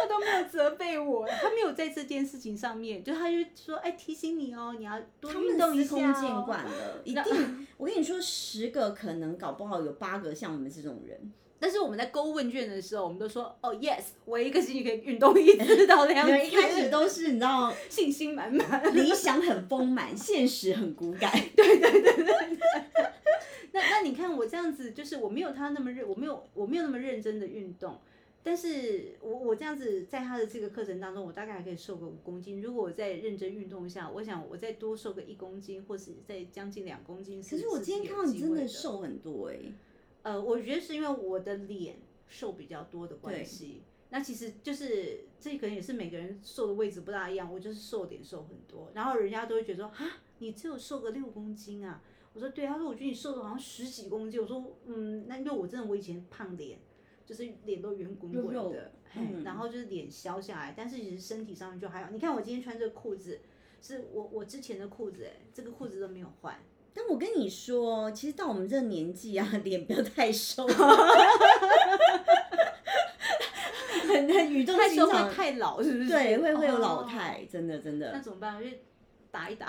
[0.03, 6.13] 他都没有责备我，他没有在这件事情上面，就他就说，哎，提醒你哦，你要多他运动一们司空。
[6.13, 6.71] 见惯了，
[7.03, 7.67] 一定。
[7.77, 11.32] 我跟你说，十个可能搞不好有八个像我们这种人。
[11.63, 16.34] 但是我们在勾问卷的时候，我们都说，哦，yes，我一个星期可以运动一次到两次。
[16.34, 18.93] 你们一开始都是你知道， 信心满满。
[18.93, 21.32] 理想很丰满，现实很骨感。
[21.56, 22.26] 对对对对
[23.71, 27.97] 那那你看我这样子，就是我没有他那么认，我没有我没有那么认真的运动，
[28.43, 32.62] 但是我我这样子在他的这个课程当中，我大概还可以瘦个五公斤。
[32.62, 37.41] 如果我再认真运动一下，我想我再多瘦个一公斤，或是再将近两公斤。
[37.41, 39.56] 可是我今天看到你真的瘦很多哎、
[40.23, 43.83] 呃，我觉得是因为我的脸瘦比较多的关系。
[44.09, 52.01] 那其实就是这可能也是每个人瘦的位置不大一样，我就是瘦点瘦很多，然后人家都会觉得说啊，你只有瘦个六公斤啊。
[52.33, 54.39] 我说对，他说我觉得你瘦的好像十几公斤。
[54.41, 56.79] 我说嗯，那因为我真的我以前胖脸，
[57.25, 58.91] 就是脸都圆滚滚的，
[59.43, 62.12] 然后就是脸消下来，但是其实身体上面就还好。
[62.12, 63.39] 你看我今天穿这个裤子，
[63.81, 66.59] 是我我之前的裤子，哎，这个裤子都没有换。
[66.93, 70.67] 但我跟你说，其实到我们这个年纪啊，脸不要太瘦，
[74.08, 76.10] 很很语重太瘦会心长，太老，是不是？
[76.10, 78.12] 对，会会有哦老态，真的真的。
[78.13, 78.56] 那怎么办？
[78.56, 78.69] 我就
[79.32, 79.67] 打一打，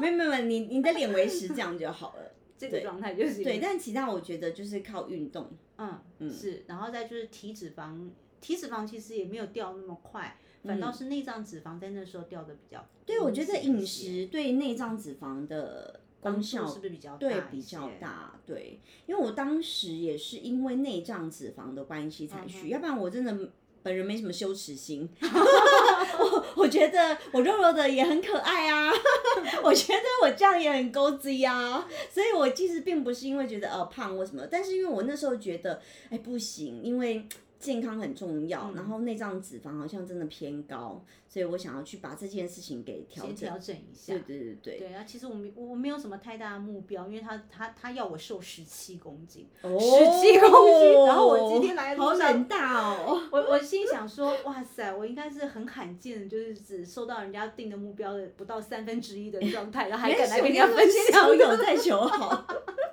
[0.00, 2.22] 没有没有没有，你你的脸维持这样就好了。
[2.56, 5.50] 这个状态就是对，但其他我觉得就是靠运动。
[5.76, 8.08] 嗯是，然后再就是体脂肪，
[8.44, 12.78] 体脂肪其实也没有掉那么快，反倒是内脏脂肪在那时候掉的比较。
[12.78, 17.90] 嗯对，我觉得饮食对内脏脂肪的功效是不是比较大对比较？
[18.00, 23.50] 大，对，因为我当时也是因为内脏脂肪的关系才嗯去，要不然我真的
[23.82, 25.06] 本人没什么羞耻心。
[25.20, 28.90] 我我觉得我肉肉的也很可爱啊，
[29.62, 37.26] 我觉得我这样也很勾子呀，所以我其实并不是因为觉得呃胖或什么，但是因为我那时候觉得哎不行，因为。
[37.64, 43.34] 健康很重要，嗯然后内脏脂肪好像真的偏高，所以我想要去把这件事情给调整。
[43.34, 44.12] 调整一下。
[44.12, 44.78] 对对对对。
[44.80, 53.22] 对啊，其实我没我我没有什么太大的目标，因为他他他要我瘦十七公斤，哦17公斤然后我今天来的好冷大哦。
[53.32, 62.46] 我我心想说， 哇塞，我应该是很罕见的，就是只瘦到人家定的目标的不到三分之一的状态，然后还敢来跟人家分享，有在求好，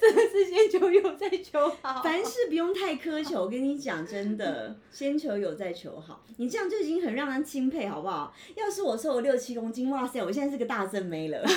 [0.00, 2.00] 真的是先求有再求好。
[2.04, 3.42] 凡事不用太苛求。
[3.42, 8.32] 我跟你讲，真的，先求有再求好，你这样就已经很让人钦佩，好不好？
[8.54, 11.42] 要是我瘦了六七公斤，哇塞，我现在是个大正妹了。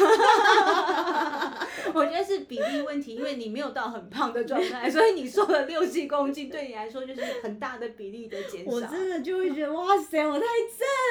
[1.93, 8.71] 我觉得是比例问题，因为你没有到很胖的状态，所以你瘦了六七公斤，对你来说就是很大的比例的减少。
[8.71, 10.45] 我真的就会觉得， 哇塞，我太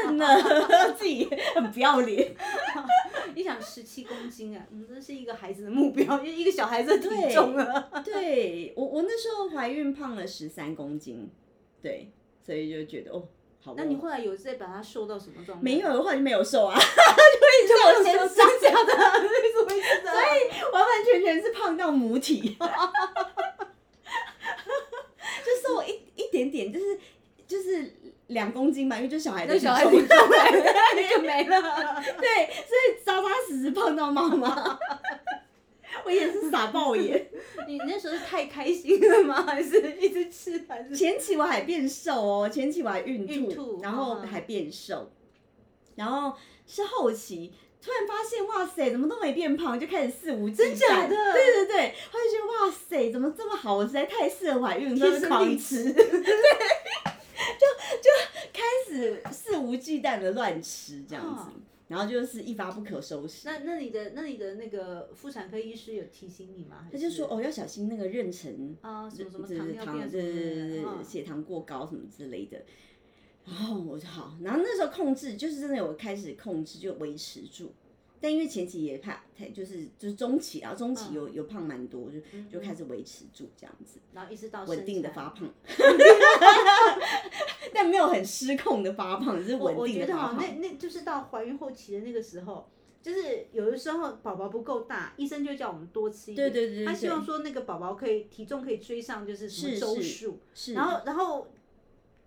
[0.07, 2.35] 正了，自己很不要脸。
[3.35, 7.91] 你想十七公斤啊，你，这是一个孩子的目标，就是一个小孩子的体重了。
[8.05, 11.31] 对 我，我那时候怀孕胖了十三公斤，
[11.83, 12.11] 对，
[12.45, 13.29] 所以就觉得哦，
[13.63, 13.75] 好哦。
[13.77, 15.65] 那你后来有再把它瘦到什么状态？
[15.65, 16.87] 没有，后来就没有瘦啊，就就
[17.63, 18.29] 一直我先真
[18.61, 18.93] 假的，
[19.29, 20.17] 为什么会是这样？
[20.73, 22.57] 完完全全是胖到母体，
[25.45, 26.99] 就瘦一一点点，就是
[27.47, 27.93] 就是
[28.29, 30.65] 两公斤吧，因为就小孩的那小孩体重来了，
[31.11, 31.61] 就没了。
[32.19, 34.79] 对，所以扎扎实实胖到妈妈，
[36.05, 37.29] 我也是傻爆眼。
[37.69, 39.43] 你那时候是太开心了吗？
[39.47, 40.65] 还是一直吃？
[40.69, 45.11] 还是前期我还变瘦哦，前期我还孕吐，孕吐然后嗯还变瘦，
[45.97, 46.37] 然后
[46.67, 47.53] 是后期。
[47.85, 50.57] 突然发现，哇塞，怎么都没变胖，就开始肆无忌惮。
[50.69, 53.75] 真假的对对对，后就觉得哇塞，怎么这么好？
[53.75, 55.90] 我实在太适合怀孕，真是狂吃。
[55.92, 56.03] 对，
[57.59, 57.67] 就
[58.00, 58.11] 就
[58.53, 61.63] 开始肆无忌惮的乱吃这样子，嗯
[61.93, 63.47] 然后就是一发不可收拾。
[63.47, 66.88] 那那你的那你的那个妇产科医师有提醒你吗？
[66.90, 72.63] 他就说哦要小心那个妊娠啊什么什么就是糖尿病糖，什么对对对对的，对，血糖过高什么之类的。
[73.45, 77.75] 然后我就好，然后那时候控制就是真的有开始控制，就维持住。
[78.21, 85.53] 但因为前期也怕太就是就是中期啊，中期有有胖蛮多，就就开始维持住这样子，然后一直到稳定的发胖，
[87.73, 90.60] 但没有很失控的发胖，只是我我稳定觉得哈，的发胖。
[90.60, 92.69] 那那就是到怀孕后期的那个时候，
[93.02, 96.50] 就是有的时候宝宝不够大，医生就叫我们多吃一点。
[96.50, 101.48] 对对对对他希望说那个宝宝可以体重可以追上就是什么周数，是，然后然后。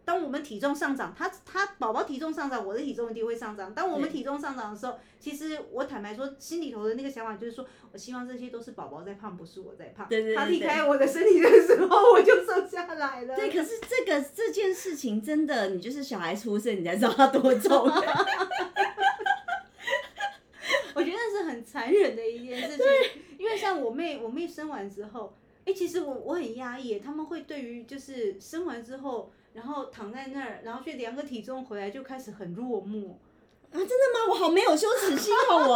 [0.06, 3.74] 当我们体重上涨，他他宝宝体重上涨，我的体重一定会上涨。
[3.74, 10.08] 当我们对体重上涨的时候，其实我坦白说，心里头的那个想法就是说，我希望这些都是宝宝在胖，不是我在胖。
[10.08, 13.36] 对对对他离对开我的身体的时候，我就瘦下来了。
[13.36, 17.90] 对，可是这个这件事情真的，你就是小孩出生，你才知道他多重。
[20.94, 22.86] 我觉得是很残忍的一件事情，
[23.38, 25.36] 因为像我妹，我妹生完之后，
[25.66, 33.14] 哎、其实我我很压抑耶，他们会对于就是生完之后，然后躺在那儿，然后去量个体重回来，就开始很落寞。
[33.72, 34.30] 啊，真的吗？
[34.30, 35.74] 我好没有羞耻心哦，我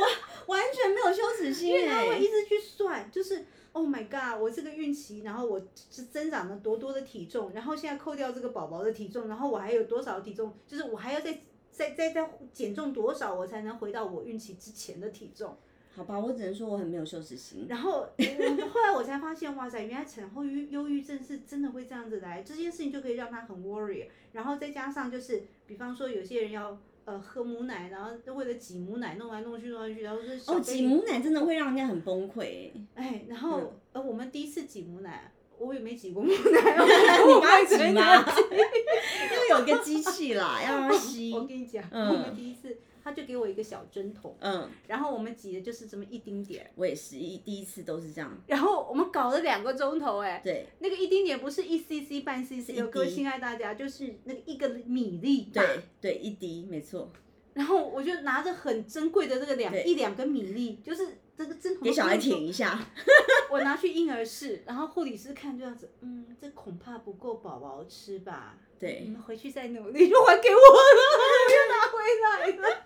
[0.00, 0.06] 我
[0.46, 2.26] 完全没有羞耻心因为他会哎一。
[2.26, 5.60] 直去算，就是 Oh my God，我这个孕期，然后我
[5.90, 11.38] 是增长了多多的体重，然后现在扣掉这个宝宝的体重，然后我还有多少体重，就是我还要再
[11.70, 15.56] 再再再减重多少，我才能回到我孕期之前的体重。
[15.94, 17.66] 好吧，我只能说我很没有羞耻心。
[17.68, 24.06] 然后我后来我才发现，哇塞，原来产后忧忧郁症是真的会这样子来，这件事情就可以让他很 worry。
[24.32, 33.04] 然后再加上就是，比方说有些人要呃喝母奶，然后为了挤母奶弄来弄去弄来去，然后就是哦，挤母奶真的会让人家很崩溃哎。
[33.04, 38.24] 哎，然后、嗯呃我们第一次挤母奶，我也没挤过母奶，我 你帮他挤没吗？
[38.52, 41.32] 因为有个机器啦，要让它吸。
[41.34, 42.78] 我跟你讲，嗯我们第一次
[43.10, 46.64] 他就给我一个小针筒，嗯，然后我们挤的就是这么一丁点。
[46.64, 48.40] 儿，我也是一第一次都是这样。
[48.46, 50.66] 然后我们搞了两个钟头，哎，对。
[50.78, 55.60] 那个一丁点不是一 cc 半 cc，一哦，各位亲爱大家，就是那个一个米粒大。
[55.60, 57.10] 对对，一滴没错，
[57.54, 62.78] 然后我就拿着很珍贵的这个两一两个米粒，就是这个针筒给小孩舔一下。
[63.50, 68.58] 我拿去婴儿室，然后护理师看这样子，嗯，这恐怕不够宝宝吃吧？
[68.78, 71.22] 对你们回去再努力，就还给我了，我
[71.56, 72.82] 又拿回来了。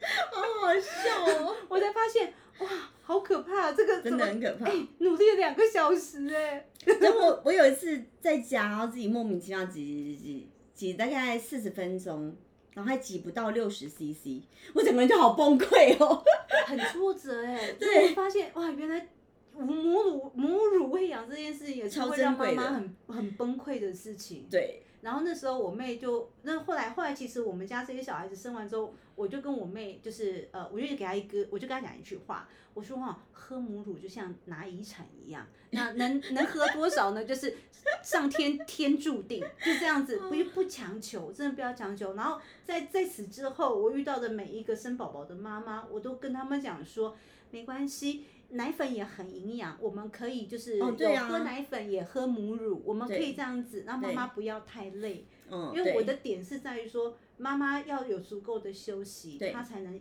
[0.30, 2.68] 好好笑哦，我才发现，哇，
[3.02, 3.72] 好可怕！
[3.72, 4.66] 这个真的很可怕。
[4.66, 6.68] 哎、努力了两个小时哎、
[7.00, 12.36] 然后我我有一次在家，然后自己莫名其妙挤挤挤挤挤大概四十分钟，
[12.78, 14.40] 然后还挤不到六十 CC，
[14.72, 16.22] 我整个人就好崩溃哦。
[16.64, 19.08] 很挫折哎、对我发现哇，原来
[19.52, 24.46] 母乳母乳喂养这件事情也是会让妈妈很很崩溃的事情。
[24.48, 37.24] 对，然后那时候我妹就，那后来后来其实我们家这些小孩子生完之后，我就跟我妹就是呃，我就给她一个，我就跟她讲一句话，我说哈，喝母乳就像拿遗产一样，那能能喝多少呢？
[37.24, 37.56] 就是
[38.02, 42.14] 上天天注定，就这样子，不不强求，真的不要强求。
[42.14, 47.16] 然后在在此之后，我遇到的每一个生宝宝的妈妈，我都跟他们讲说，
[47.50, 48.24] 没关系。
[48.50, 50.86] 奶粉也很营养，我们可以就是有
[51.28, 55.26] 喝奶粉也喝母乳，我们可以这样子，让妈妈不要太累。
[55.50, 59.98] 嗯，因为我的点是在于说，妈妈要有足够的休息，她才能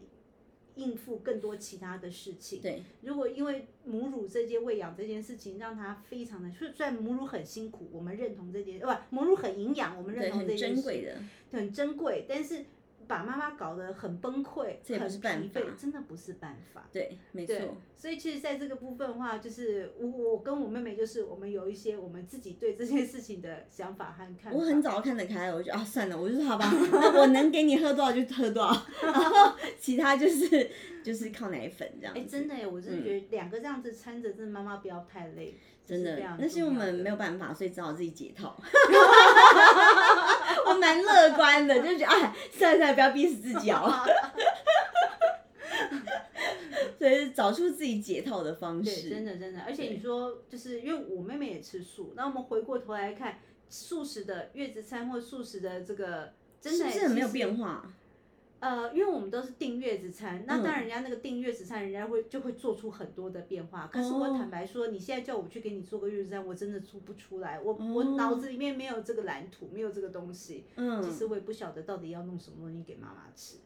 [0.75, 2.61] 应付更多其他的事情。
[2.61, 2.83] 对。
[3.01, 11.17] 如果因为母乳这件喂养这件事情，让她非常的，虽虽然母乳很辛苦，我们认同这件，呃不，母乳很营养，我们认同这件事，珍贵的，
[11.51, 12.65] 很珍贵，但是
[13.07, 16.87] 把妈妈搞得很崩溃，这也不是很办法疲惫，真的不是办法。
[16.91, 17.55] 对，没错。
[17.95, 24.57] 所以其实在这个部分的话，就是我我跟我妹妹，就是我们有一些我们自己对这件事情的想法和看法。
[24.57, 30.69] 我很早看得开，我就啊算了，我就说好吧，那 我能给你喝多少就喝多少，然后其他就是
[31.03, 32.29] 就是靠奶粉这样哎、子。
[32.29, 38.59] 真的耶，我真的觉得两个这样子掺着，真的妈妈不要太累，这真的那是我们没有办法，所以只好自己解套。
[40.67, 43.89] 我蛮乐观的，就觉得哎，算了算了，不要逼死自己哦。
[46.99, 49.09] 所以找出自己解套的方对，式。
[49.09, 57.89] 真的真的，而且你说，就是因为我妹妹也吃素，那我们回过头来看素食的月子餐或素食的这个，真的是没有变化？
[58.59, 63.87] 呃，因为我们都是订月子餐，那嗯当然人家那个订月子餐，人家会就会做出很多的变化。
[63.87, 70.65] 可是我哦坦白说，你现在叫我去给你做个月子餐，我真的做不出来，我、我哦脑子里面没有这个蓝图，没有这个东西。
[70.75, 73.57] 嗯其嗯，实我也不晓得到底要弄什么东西给妈妈吃。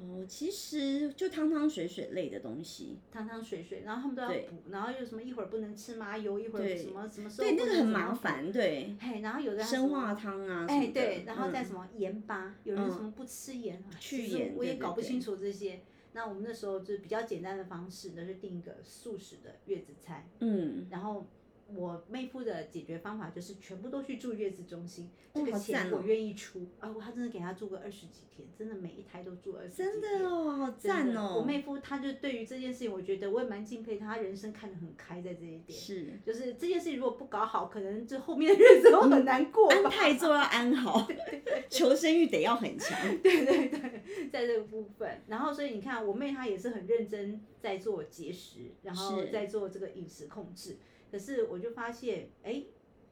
[0.00, 7.88] 哦，其实就汤汤水水类的东西，汤汤水水，然后他们都要补，然后又什么一会儿不能吃麻油，一会儿什么什么时候对，那个很。
[7.88, 15.80] 麻烦，对，嘿，然后有的还生化汤啊，哎，对，然后再嗯什么盐巴，有人嗯什么不吃盐啊，去盐我也搞不清楚这些。
[16.12, 21.26] 那我们那时候就比较简单的方式那，是订一个素食的月子餐，嗯，然后
[21.74, 26.66] 我妹夫的解决方法就是全部都去住月子中心，这哦个钱我愿意出。
[26.80, 29.92] 啊，我他真的给他住个二十几天，真的每一胎都住二十几天。
[29.92, 35.78] 真的哦，好赞哦，我妹夫他就对于这件事情，我觉得我也蛮敬佩他，他人生看得很开在这一点。
[35.78, 39.90] 是就是这件事情如果不搞好，可能这后面的日子 都很难过安吧。
[39.90, 41.06] 泰做要安好，
[41.68, 50.78] 求生欲得要很强， 对对对，在这个部分，然后所以你看，我妹她也是很认真在做节食，然后是在做这个饮食控制。
[51.10, 52.64] 可是我就发现，哎，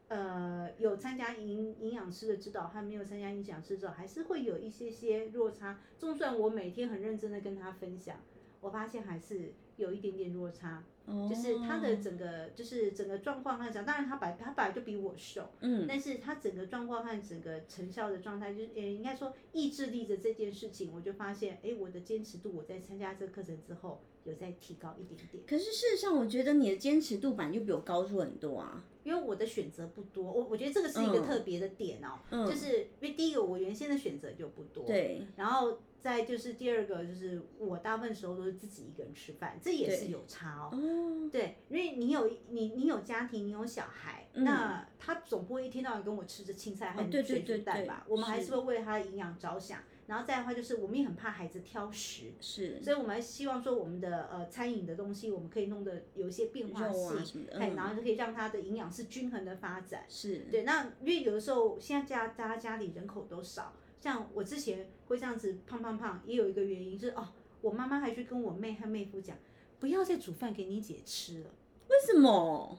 [0.08, 5.80] 呃，有参加营营养师的指导和没有参加营养师指导，还是会有一些些落差。
[5.98, 8.20] 就算我每天很认真的跟他分享，
[8.60, 10.84] 我发现还是有一点点落差。
[11.28, 25.42] 就是他的哦整个就是整个状况和讲，当然她本她本来就比我瘦，嗯，但是他整个状况和整个成效的状态，就是呃，应该说意志力的这件事情，我就发现，哎，我的坚持度，我在参加这个课程之后，有在提高一点点。
[25.46, 40.70] 可是事实上，我觉得你的坚持度本来就比我高出很多啊，因为我的选择不多，我我觉得这个是一个嗯特别的点哦，嗯就是因为第一个我原先的选择就不多，，对，然后再就是第二个就是我大部分时候都是自己一个人吃饭，这也是有差哦。
[40.72, 48.06] 哦，对，因为你有你你有家庭，你有小孩，嗯那他总不会一天到晚跟我吃着青菜和哦对对水对对煮蛋吧？
[48.08, 49.80] 我们还是是会为他的营养着想。
[50.06, 60.04] 然后再的话就是，我们也很怕孩子挑食，是所以我们还希望说我们的呃餐饮的东西，我们可以弄得有一些变化性，哎、嗯然后就可以让他的营养是均衡的发展。
[60.08, 67.28] 是，对，那因为有的时候现在家大家家里人口都少，像我之前会这样子胖胖胖，也有一个原因是哦，
[67.60, 69.36] 我妈妈还去跟我妹和妹夫讲，
[69.80, 71.50] 不要再煮饭给你姐吃了。
[71.88, 72.78] 为什么？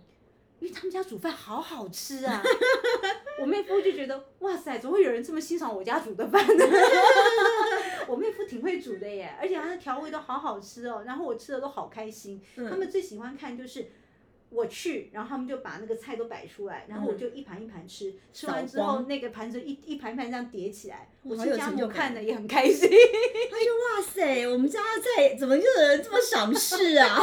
[0.60, 2.42] 因为他们家煮饭好好吃啊！
[3.40, 6.66] 我妹夫就觉得哇塞，怎么会有人这么欣赏我家煮的饭呢？
[8.08, 12.42] 我妹夫挺会煮的耶，而且他的调味都好好吃哦，然后我吃的都好开心。
[12.56, 13.88] 嗯他们最喜欢看就是
[14.50, 22.90] 我去，然后他们就把那个菜都摆出来，然后我就一盘一盘吃，吃完之后那个盘子一一盘一盘这样叠起来，我好亲家母看的也很开心。
[23.52, 27.22] 他就哇塞，我们家的菜怎么就有人这么赏识啊？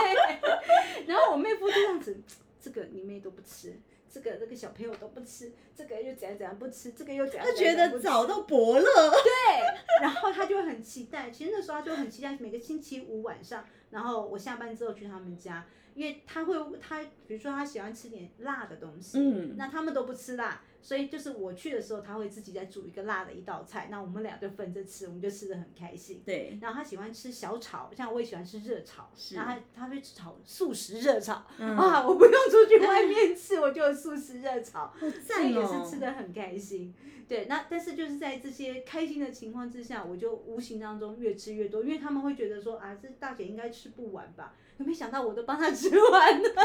[1.06, 2.16] 然后我妹夫就这样子，
[2.64, 3.78] 这个你妹都不吃，
[4.10, 11.30] 这个这个小朋友都不吃，这个又怎样怎样不吃，这个又怎样他怎样觉怎样不吃得找到伯乐，对，然后他就很期待。
[11.30, 26.22] 其实那时候他就很期待每个星期五晚上，然后我下班之后去他们家，因为他会他比如说他喜欢吃点辣的东西，嗯那他们都不吃辣，所以就是我去的时候他会自己再煮一个辣的一道菜，那我们俩就分着吃，我们就吃的很开心。
[26.26, 35.98] 对，然后他喜欢吃小炒，像我也喜欢吃热炒，是然后他他会炒素食热炒，嗯啊，我不用出去外面吃，我就有素食热炒， 好所赞以也是哦吃。
[35.98, 36.94] 的很开心。
[37.26, 44.54] 对，那但是就是在这些开心的情况之下，我就无形当中越吃越多，因为他们会觉得说啊，这大姐应该吃不完吧？
[44.76, 46.50] 可没想到我都帮他吃完了。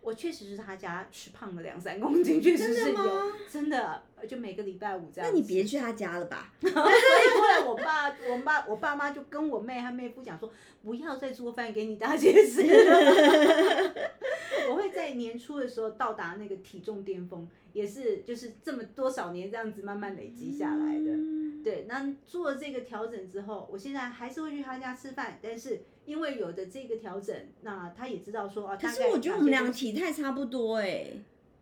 [0.00, 5.40] 我确实是他家吃胖了两三公斤，确实是有，真的，就每个礼拜五这那样那。
[5.40, 6.52] 你别去他家了吧？
[6.60, 13.94] 所以后来我爸、我爸、我爸妈就跟我妹和妹夫讲说，不要再做饭给你大姐吃了。
[14.68, 21.12] 我会在年初的时候到达那个体重巅峰，也是就是这么多少年这样子慢慢累积下来的。
[21.12, 31.06] 嗯对，那做了这个调整之后，我现在还是会去他家吃饭，但是因为有的这个调整，那他也知道说啊，可是我觉得我们两个哪些东西体态差不多哎，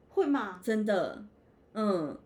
[0.09, 0.61] 会吗？
[0.63, 1.25] 真的，
[1.75, 2.19] 嗯，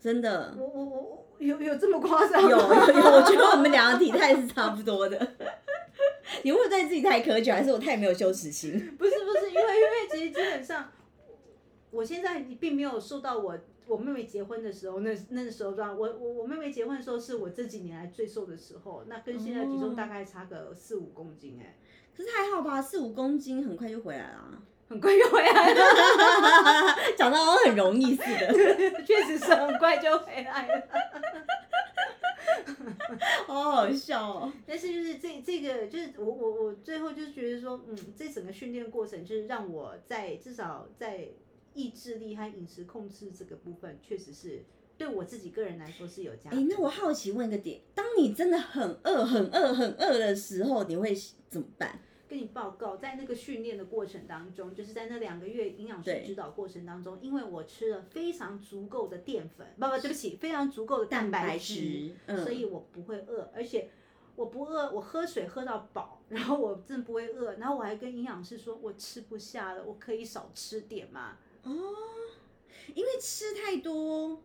[0.00, 2.86] 真的我我我我有有这么夸张有吗？
[2.88, 5.18] 有有，我觉得我们两个体态是差不多的。
[6.44, 8.72] 你会不会对自己太苛求，还是我太没有羞耻心？
[8.96, 10.90] 不是不是，因为因为其实基本上，
[11.90, 13.58] 我现在并没有受到我
[13.92, 21.76] 我妹妹结婚的时候那那时候状，我我我妹妹结婚的时候是我这几年来最瘦的时候，那跟现在体重大概差个四五公斤哎、
[22.16, 25.84] 可是还好吧，四五公斤很快就回来了啊，很快就回来了，
[27.16, 30.82] 讲到好像很容易似的，确实是很快就回来了。
[33.46, 34.52] 好好笑哦。
[34.66, 41.28] 但是就是这这个就是我我我最后就是觉得说，嗯，这整个训练过程就是让我在至少在
[41.74, 44.64] 意志力和饮食控制这个部分，确实是
[44.96, 46.68] 对我自己个人来说是有加哎、分。
[46.68, 51.14] 那我好奇问一个点，当你真的很饿、很饿、很饿的时候，你会
[51.48, 52.00] 怎么办？
[52.28, 62.12] 跟你报告，在那个训练的过程当中，就是在那两个月营养师指导过程当中，因为我吃了非常足够的淀粉，不不，对不起，非常足够的蛋白质，
[62.42, 63.90] 所以我不会饿，而且
[64.34, 71.36] 我不饿，我喝水喝到饱，然后我真的不会饿，然后我还跟营养师说，我吃不下了，我可以少吃点吗？
[71.64, 71.94] 哦，
[72.94, 74.42] 因为吃太多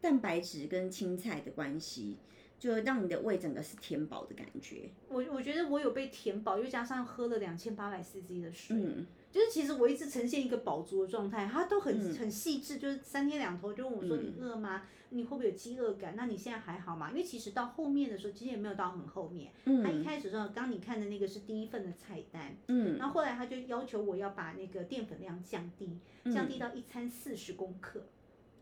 [0.00, 2.16] 蛋白质跟青菜的关系。
[2.58, 4.90] 就让你的胃整个是填饱的感觉。
[5.08, 11.46] 我我觉得我有被填饱，又加上喝了两千八百 CC 的水，嗯，就是其实我一直呈现一个饱足的状态。
[11.46, 14.82] 他都很很细致，就是三天两头就问我说：“你饿吗？
[15.10, 16.14] 你会不会有饥饿感？
[16.16, 19.52] 那你现在还好吗？”因为其实到后面的时候，其实也没有到很后面。
[19.64, 25.98] 嗯，他一开始说，刚你看的那个是第一份的菜单，嗯，然后后来他就要求我要把那个淀粉量降低，
[26.32, 28.06] 降低到一餐四十公克。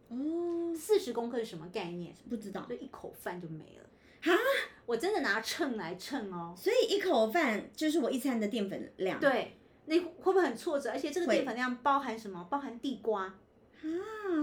[0.08, 2.14] 哦，四十公克是什么概念？
[2.28, 3.90] 不知道，就一口饭就没了。
[4.22, 4.32] 哈，
[4.86, 9.18] 我真的拿秤来称哦，所以一口饭就是我一餐的淀粉量。
[9.18, 9.55] 对，
[9.86, 10.90] 那会不会很挫折？
[10.90, 12.46] 而且这个淀粉量包含什么？
[12.50, 13.34] 包含地瓜啊，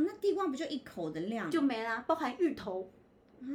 [0.06, 2.04] 那地瓜不就一口的量就没啦？
[2.08, 2.90] 包含芋头
[3.42, 3.46] 啊，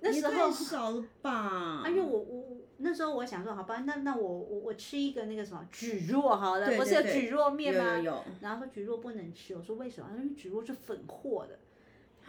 [0.00, 1.84] 那时候少了吧？
[1.86, 7.96] 因为我我那时候我想说，好吧，那那我我我吃一个那个什么蒟蒻好了，不是有蒟蒻面吗？
[7.96, 8.24] 有有。
[8.40, 10.10] 然后说蒟蒻不能吃，我说为什么？
[10.16, 11.58] 因为蒟蒻是粉货的。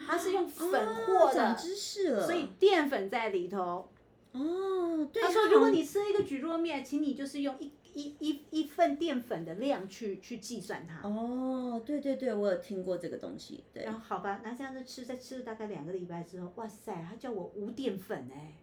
[0.07, 3.87] 它是用粉货的，所以淀粉在里头。
[4.31, 5.21] 哦，对。
[5.21, 11.07] 他说，如果你吃一个蒟蒻面，请你就是用一一一一份淀粉的量去去计算它。
[11.07, 13.63] 哦，对对对，我有听过这个东西。
[13.73, 13.83] 对。
[13.83, 18.55] 然后好吧，那这样子吃，在吃了大概两个礼拜之后，哇塞，他叫我无淀粉哎。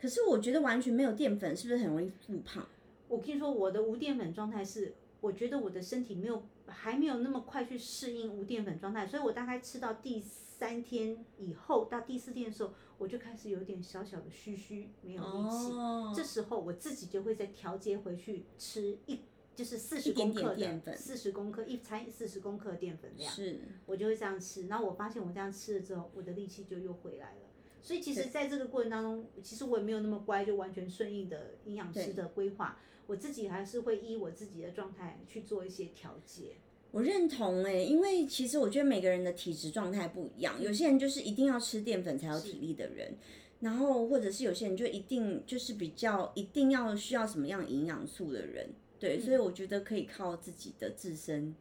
[0.00, 2.66] 可是我觉得完全没有淀粉，是不是很容易复胖？
[3.08, 6.42] 我跟你说，我的无淀粉状态是，我觉得我的身体没有。
[6.72, 15.72] 还没有那么快去适应无淀粉状态，所以我大概吃到第三天以后，到第四天的时候，我就开始有点小小的虚虚，没有力气。
[16.14, 19.20] 这时候我自己就会再调节回去吃一，
[19.56, 24.66] 就是四十公克的四十公克一餐四十公克淀粉量，是，我就会这样吃。
[24.66, 27.38] 然后我发现我这样吃了之后，我的力气就又回来了。
[27.80, 32.78] 所以其实在这个过程当中，其实我也没有那么乖，就完全顺应的营养师的规划。
[33.06, 36.56] 我自己还是会依我自己的状态去做一些调节。
[36.92, 43.16] 我认同哎，因为其实我觉得每个人的体质状态不一样，有些人就是一定要吃淀粉才有体力的人，
[43.60, 51.54] 然后或者是有些人就一定就是比较一定要需要什么样营养素的人，对，所以我觉得可以靠自己的自身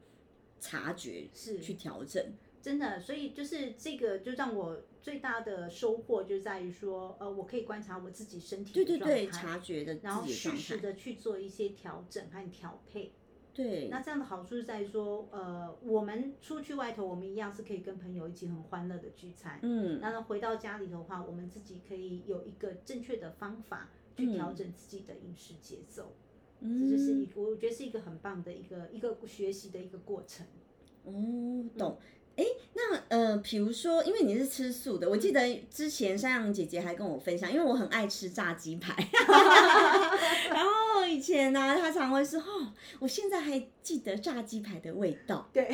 [0.59, 2.23] 察觉是去调整。
[2.61, 13.11] 真的，所以就是这个，就让我最大的收获就在于说，呃，我可以观察我自己身体对对对，察觉的，然后适时的去做一些调整和调配。
[13.53, 19.59] 对，那这样的好处是在于说，呃，我们出去外头，我们一样是可以跟朋友一起很欢乐的聚餐。
[19.63, 26.13] 嗯，然后回到家里头的话，我们自己可以有一个正确的方法去调整自己的饮食节奏。
[26.61, 30.45] 嗯，这就是一个，我觉得是一个很棒的一个一个学习的一个过程。
[31.03, 31.97] 哦，懂。
[32.39, 38.95] 哎，那呃，比如说，因为你是吃素的，我记得之前山羊姐姐还跟我分享，因为我很爱吃炸鸡排，
[40.49, 45.49] 然后以前呢，她常会说，哦，我现在还记得炸鸡排的味道。
[45.51, 45.65] 对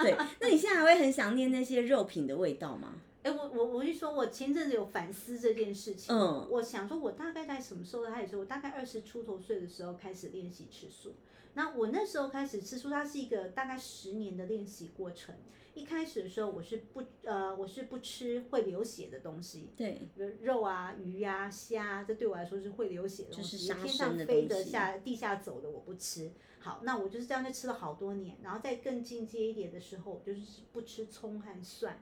[0.00, 2.94] 对，那你现在还会很想念那些肉品的味道吗？
[3.22, 8.38] 哎，我我我就说，我前阵子有反思这件事情，嗯，我想说，我大概在什么时候开始？
[8.38, 11.14] 我大概二十出头岁的时候开始练习吃素。
[11.52, 15.34] 那我那时候开始吃素，它是一个大概十年的练习过程。
[15.76, 20.08] 一开始的时候，我是不呃，我是不吃会流血的东西，对，
[20.40, 26.32] 肉啊、鱼啊、虾，这对我来说是会流血的东西，就是天上飞的、下地下走的我不吃。
[26.60, 32.00] 好，那我就是这样就吃了好多年，然后再更进阶一点的时候，就是不吃葱和蒜。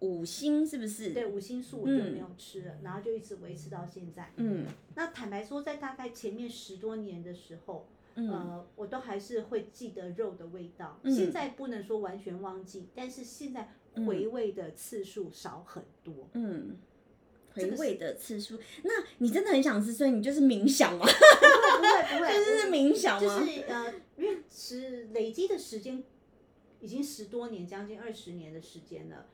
[0.00, 1.14] 五星是不是？
[1.14, 4.30] 对，五星素我就没有吃了，然后就一直维持到现在。
[4.36, 7.88] 嗯，那坦白说，在大概前面十多年的时候。
[8.16, 10.98] 呃，我都还是会记得肉的味道。
[11.04, 13.74] 现在不能说完全忘记，但是现在
[14.06, 16.28] 回味的次数少很多。
[16.32, 16.78] 嗯，
[17.52, 21.04] 回味的次数，那你真的很想吃，所以你就是冥想吗？
[21.06, 23.38] 不会不会，就 是冥想吗？
[23.38, 26.02] 就是呃，因为是累积的时间
[26.80, 29.26] 已经十多年，将近二十年的时间了。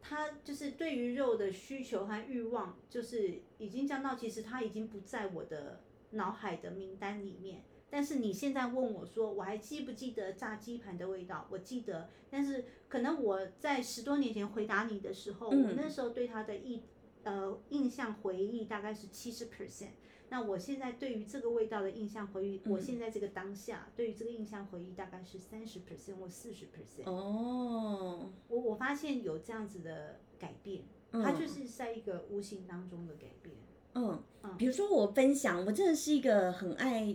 [0.00, 5.80] 他就是对于肉的需求和欲望，就是已经降到，其实他已经不在我的
[6.10, 7.62] 脑海的名单里面。
[7.92, 11.46] 但是你现在问我说，我还记不记得炸鸡盘的味道？
[11.50, 16.82] 我记得，但是可能我在十多年前回答你的时候，我那时候对它的印
[17.22, 19.90] 呃印象回忆大概是七十 percent。
[20.30, 27.04] 那我现在对于这个味道的印象回忆，我现在这个当下对于这个印象回忆大概是三十 percent 或四十 percent。
[27.04, 33.54] 哦，我我发现有这样子的改变，它就是在一个无形当中的改变。
[33.94, 34.24] 嗯，
[34.56, 37.14] 比如说我分享，我真的是一个很爱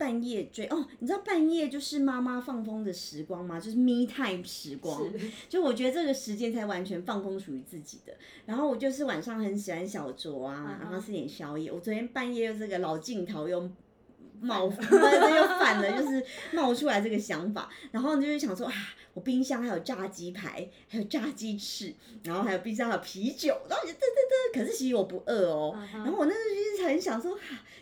[0.00, 3.60] 半夜追哦，你知道半夜就是妈妈放风的时光吗？
[3.60, 4.98] 就是 me time 时光，
[5.46, 8.14] 就我觉得这个时间才完全放空属于自己的。
[8.46, 11.70] 然后我就是晚上很喜欢小酌啊，然后吃点宵夜。
[11.70, 13.70] 我昨天半夜又这个老镜头又。
[14.40, 18.72] 冒， 那又反了，就是冒出来这个想法，然后就是想说啊，
[19.12, 27.38] 我冰箱还有炸鸡排，还有炸鸡翅，然后还有冰箱还有啤酒，然后就噔噔噔，可是其实我不饿哦，然后我那时候就是很想说，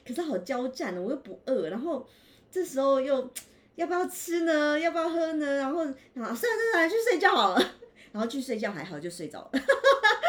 [0.06, 2.06] 可是好交战哦，我又不饿，然后
[2.50, 3.30] 这时候又
[3.76, 4.78] 要不要吃呢？
[4.78, 5.56] 要不要喝呢？
[5.59, 6.36] 然后啊，算了
[6.72, 7.62] 算了，去睡觉好了，
[8.12, 9.50] 然后去睡觉还好就睡着了。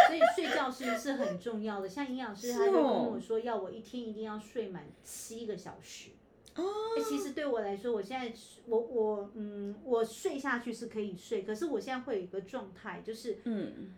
[0.10, 6.10] 所以睡觉是是很重要的，像营养师他就跟我说，要我一天一定要睡满七个小时。
[6.56, 6.64] 哦，
[7.08, 8.32] 其实对我来说，我现在
[8.68, 13.96] 我我嗯，我睡下去是可以睡，可是我现在会有一个状态，就是嗯，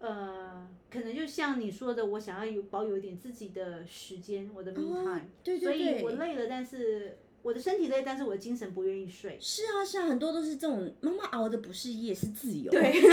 [0.00, 9.38] 呃，可能就像你说的，我想要有保有一点自己的时间，我的 me time，对对对，所以我累了，但是我的身体累，但是我的精神不愿意睡。
[9.40, 12.70] 是啊是啊，很多都是这种，妈妈熬的不是夜，是自由。
[12.72, 12.92] 对。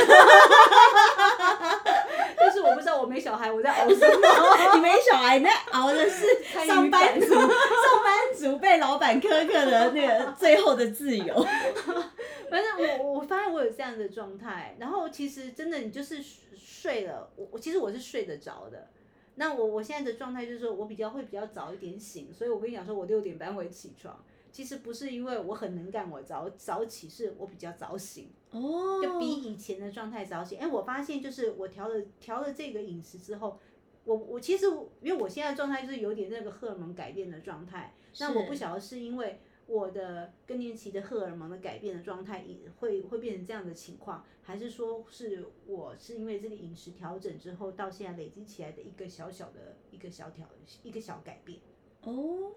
[2.38, 4.06] 但是我不知道我没小孩我在熬什么，
[4.76, 6.26] 你没小孩那熬的是
[6.66, 7.48] 上班族，上
[8.04, 8.11] 班
[8.42, 11.46] 族被老板苛刻的那个 最后的自由。
[12.50, 16.22] 反正我我发现我有这样的状态，然后其实真的你就是
[16.56, 18.90] 睡了，我我其实我是睡得着的。
[19.36, 24.22] 那我我现在的状态就是说我比较会比较早一点醒，所以我跟你讲说我六点半会起床。
[24.52, 30.60] 其实不是因为我很能干，我早早起是我比较早醒，哦，就比以前的状态早醒。
[30.60, 33.58] 哎，我发现就是我调了调了这个饮食之后，
[34.04, 34.66] 我我其实
[35.02, 42.46] 因为我现在状态就是有点那个荷尔蒙改变的状态，那我不晓得是因为我的更年期的荷尔蒙的改变的状态，
[42.80, 50.48] 会会变成这样的情况，还是说是我是因为这个饮食调整之后到现在累积起来的一个小小的一个小调
[50.84, 51.60] 一个小改变？
[52.02, 52.54] 哦。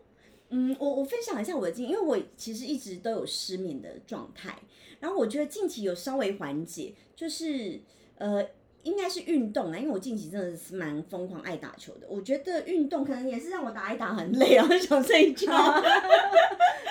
[0.51, 4.57] 嗯，我我分享一下我的经验，因为我其实一直都有失眠的状态，
[5.01, 7.81] 然后我觉得近期有稍微缓解，就是
[8.17, 8.47] 呃，
[8.85, 15.51] 应该是运动啊，因为我近期真的是蛮疯狂爱打球的，我觉得运动可能也是让我打一打很累啊， 想睡觉，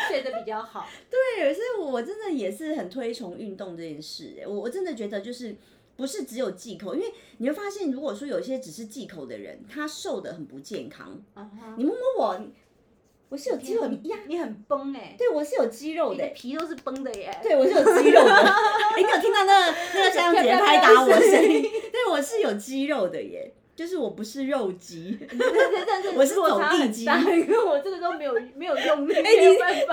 [0.10, 0.86] 睡得比较好。
[1.10, 5.56] 对，所以我真的也是很推崇运动这件事，我我真的觉得就是
[5.96, 11.22] 不是只有忌口，因为你会发现，如果说有一些只是忌口的人，他瘦的很不健康。
[11.78, 12.42] 你摸摸我。
[13.34, 17.36] 我是有肌肉呀，你很崩哎，对我是有肌肉的，皮都是崩的耶。
[17.42, 18.32] 对我是有肌肉的，
[18.96, 21.64] 哎，你有听到那个那个香香姐拍打我声音？
[21.92, 25.18] 对我是有肌肉的耶，就是我不是肉肌，
[25.88, 29.14] 但是我是走地肌，因为我这个都没有没有用力。
[29.18, 29.32] 哎，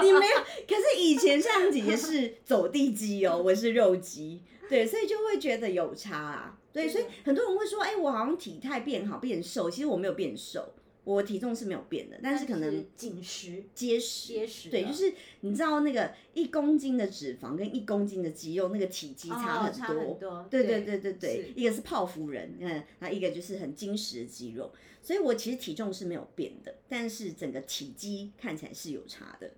[0.03, 0.37] 你你没有，
[0.69, 6.59] 可是以前香香姐姐是走地肌哦，我是肉肌，对，所以就会觉得有差啊。
[6.75, 10.75] 对，所以很多人会说，哎，我好像体态变好变瘦，其实我没有变瘦。
[11.15, 14.71] 我体重是没有变的，但是可能紧实、结实、结实。
[14.71, 20.47] 对，就是你知道那个一公斤的脂肪跟一公斤的肌肉，那个体积差很多。
[20.49, 24.71] 对对对对对，一个是泡芙人，嗯，那一个就是很精实的肌肉。
[25.03, 29.51] 所以我其实体重是没有变的，但是整个体积看起来是有差的。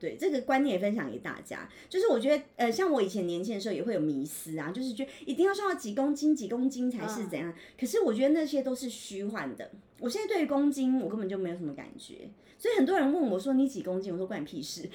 [0.00, 7.52] 对这个观念分享给大家，就是我觉得，呃，像我以前年轻的时候也会有迷思啊，就是觉得一定要瘦到几公斤、几公斤才是怎样。
[7.80, 9.72] 可是我觉得那些都是虚幻的。
[10.00, 12.30] 我现在对于公斤，我根本就没有什么感觉。
[12.56, 14.88] 所以很多人问我说你几公斤，我说关你屁事。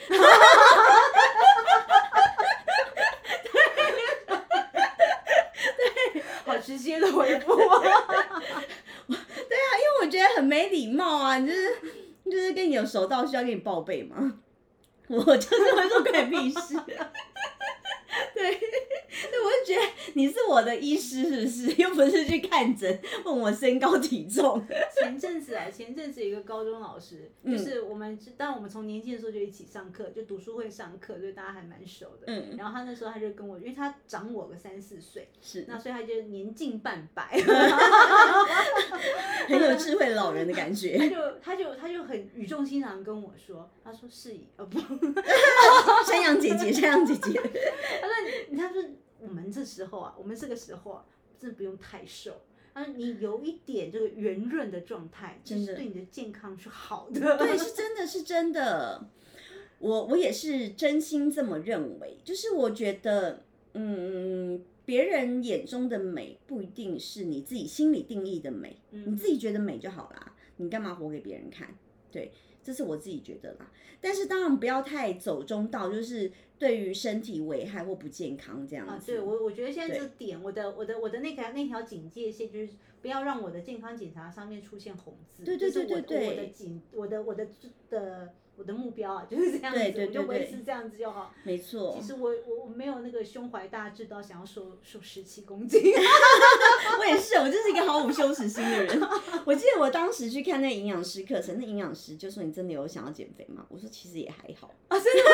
[5.77, 7.55] 对， 好直接的回复。
[7.65, 7.77] 对啊，
[9.07, 11.75] 因为我觉得很没礼貌啊，你就是
[12.25, 14.39] 就是跟你有熟到需要跟你报备吗？
[15.07, 16.95] 我就是会说关屁事，对，
[18.33, 18.59] 对，
[19.43, 19.81] 我就觉得
[20.13, 21.73] 你是我的医师是不是？
[21.81, 24.61] 又不是去看诊问我身高体重。
[24.97, 32.25] 前阵子啊，前阵子有一个高中老师，就是我们，当我们从年轻的时候就一起上课，就读书会上课，所以大家还蛮熟的。
[32.27, 32.55] 嗯。
[32.57, 37.27] 然后他那时候他就跟我，因为他长我个三四岁，是，那所以他就年近半百，
[39.47, 40.97] 很有智慧的老人的感觉。
[40.97, 44.79] 他就他就他就很语重心长跟我说，他说是，呃不。
[46.05, 48.13] 山羊姐姐，山羊姐姐，他说
[48.49, 48.81] ：“你他说
[49.27, 51.05] 我们这时候啊，我们这个时候啊，
[51.39, 52.41] 真的不用太瘦。
[52.73, 57.37] 他说你有一点这个圆润的状态，真的对你的健康是好的。
[57.37, 59.09] 对，是真的是真的。
[59.79, 62.17] 我我也是真心这么认为。
[62.23, 63.43] 就是我觉得，
[63.73, 70.35] 嗯，别人眼中的美不一定是你自己心里定义的美，你自己觉得美就好啦。
[70.57, 71.75] 你干嘛活给别人看？
[72.11, 72.31] 对。”
[72.63, 73.71] 这是我自己觉得啦。
[73.99, 79.07] 但是当然不要太走中道，就是对于身体危害或不健康这样啊，子。
[79.07, 87.47] 对我我觉得现在这个点，我的我的我的那条那条警戒线就是不要让我的健康检查上面出现红字，对对对对对我的警我的我的
[87.89, 91.33] 的我的目标啊， 就是这样子，对对我就维持这样子就好。
[91.43, 95.81] 没错其，实我我我没有那个胸怀大志到想要瘦瘦十七公斤，
[96.99, 99.01] 我也是，我就是一个毫无羞耻心的人。
[99.45, 105.29] 我记得我当时去看那个营养师课程，那营养师就说：“你真的有想要减肥吗？”我说：“其实也还好。”啊，真的吗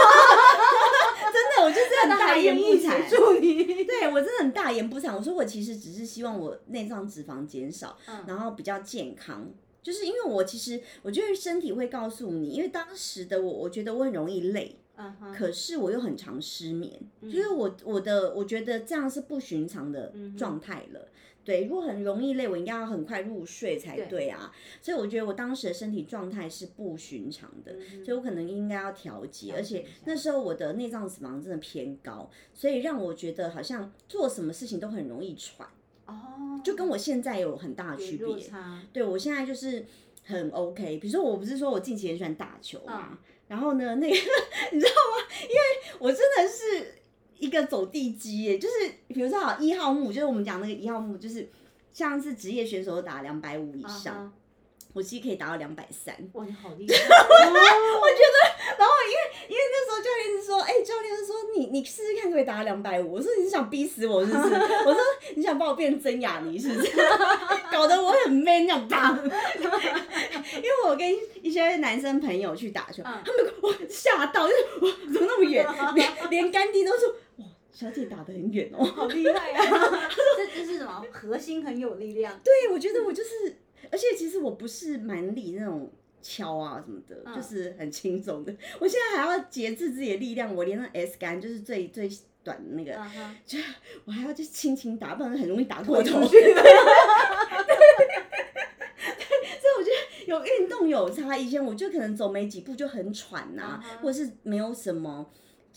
[1.32, 3.08] 真的，我就是很大言不惭。
[3.08, 5.16] 协助你，对我真的很大言不惭。
[5.16, 9.48] 我说我其实只是希望我内脏脂肪减少，嗯然后比较健康。
[9.82, 14.76] 就是因为我其实我觉得身体会告诉你，因为当时的我，我觉得我很容易累，
[15.34, 21.08] 可是我又很常失眠，就是我我的我觉得这样是不寻常的状态了。
[21.46, 24.54] 对，如果很容易累，我应该要很快入睡才对啊。
[24.84, 27.76] 所以我觉得我当时的身体状态是不寻常的，
[28.06, 29.54] 所以我可能应该要调节。
[29.54, 35.68] 而且那时候我的内脏脂肪真的偏高，所以让我觉得好像做什么事情都很容易喘，
[36.10, 38.40] 哦，就跟我现在有很大的有区别。
[38.40, 39.86] 差，对我现在就是
[40.26, 40.98] 很 OK。
[40.98, 44.16] 比如说，我不是说我近期很喜欢打球嘛，然后呢，那个
[44.72, 45.28] 你知道吗？
[45.44, 46.96] 因为我真的是
[47.38, 48.76] 一个走地鸡耶，就是
[49.08, 51.50] 比如说好一号木，就是我们讲那个一号木，就是
[51.94, 54.34] 像是职业选手都打两百五以上，啊哈
[54.94, 56.14] 我其实可以达到两百三。
[56.34, 56.96] 哇，你好厉害！
[56.98, 58.38] 我觉得
[58.78, 63.14] 然后因为因为那时候教练是说，哎、教练是说你你试试看可以达到两百五。
[63.14, 64.54] 我说你是想逼死我是不是？
[64.86, 64.98] 我说
[65.36, 66.92] 你想把我变成曾雅妮是不是？
[67.72, 69.10] 搞得我很 man 那样打。
[70.56, 71.08] 因为我跟
[71.42, 75.66] 一些男生朋友去打球，嗯他们哇吓到，就是哇怎么那么远，
[75.96, 78.84] 连连干弟都说哇小姐打得很远哦。
[78.84, 80.10] 好厉害啊！
[80.36, 81.06] 这这是什么？
[81.14, 82.40] 核心很有力量。
[82.44, 83.56] 对，我觉得我就是，
[83.92, 88.54] 而且其实我不是蛮力那种敲啊什么的，嗯就是很轻松的。
[88.80, 92.10] 我现在还要节制自己的力量，我连那 S 杆就是最最
[92.44, 93.58] 短的那个，嗯哼，就
[94.06, 96.22] 我还要就轻轻打，不然很容易打过头。
[96.22, 96.38] 出 去
[99.60, 105.30] 所以我觉得有运动有差，以前我就可能走没几步就很喘呐、嗯哼或者是没有什么。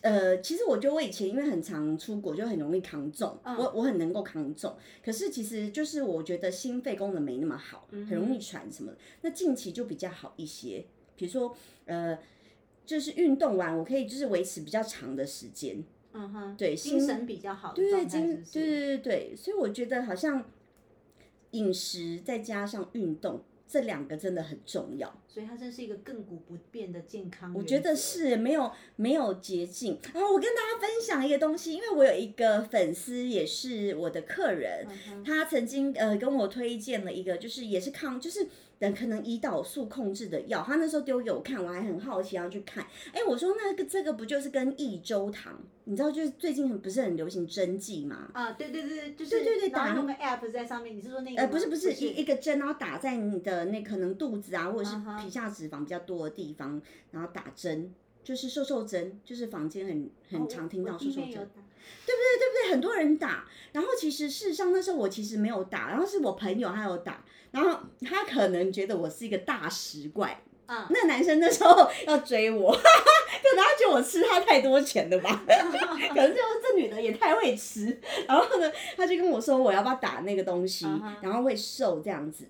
[0.02, 4.76] 呃，其实我觉得我以前因为很常出国，就很容易扛重，嗯我我很能够扛重。
[5.04, 8.98] 可是其实就是我觉得心肺功能没那么好，嗯很容易喘什么的。
[9.22, 10.84] 那近期就比较好一些，
[11.16, 12.18] 比如说呃，
[12.84, 20.44] 就是运动完我可以就是维持比较长的时间，嗯哼，对心精神比较好的对对，对对对对，所以我觉得好像
[21.52, 25.10] 饮食再加上运动这两个真的很重要。
[25.26, 27.54] 所以它真是一个亘古不变的健康。
[27.54, 29.98] 我觉得，是没有没有捷径。
[30.12, 38.46] 然后我跟大家分享一个东西，因为我有一个粉丝也是我的客人，嗯，他曾经呃跟我推荐了一个，就是也是抗，就是
[38.82, 40.60] 等可能胰岛素控制的药。
[40.66, 42.84] 他那时候丢给我看，我还很好奇要去看。
[43.12, 45.56] 哎，我说那个这个不就是跟益州糖？
[45.84, 48.28] 你知道就是最近很不是很流行针剂吗？
[48.32, 51.42] 啊，对对对，就是对对对打然后用个 app 在上面，你是说那个吗？
[51.42, 61.62] 呃，不是不是一一个针，然后打在你的那可能肚子啊，或者是皮下脂肪比较多的地方，然后打针，就是瘦瘦针，就是坊间很很常听到瘦瘦针，对不对？
[62.06, 62.70] 对不对？
[62.72, 82.46] 很多人打，然后其实事实上那时候我其实没有打，然后是我朋友他有打，然后他可能觉得我是一个大食怪，啊，那男生那时候 要追我， 可能他觉得我吃他太多钱了吧， 可能就是这女的也太会吃，然后呢，他就跟我说我要不要打那个东西嗯然后会瘦这样子，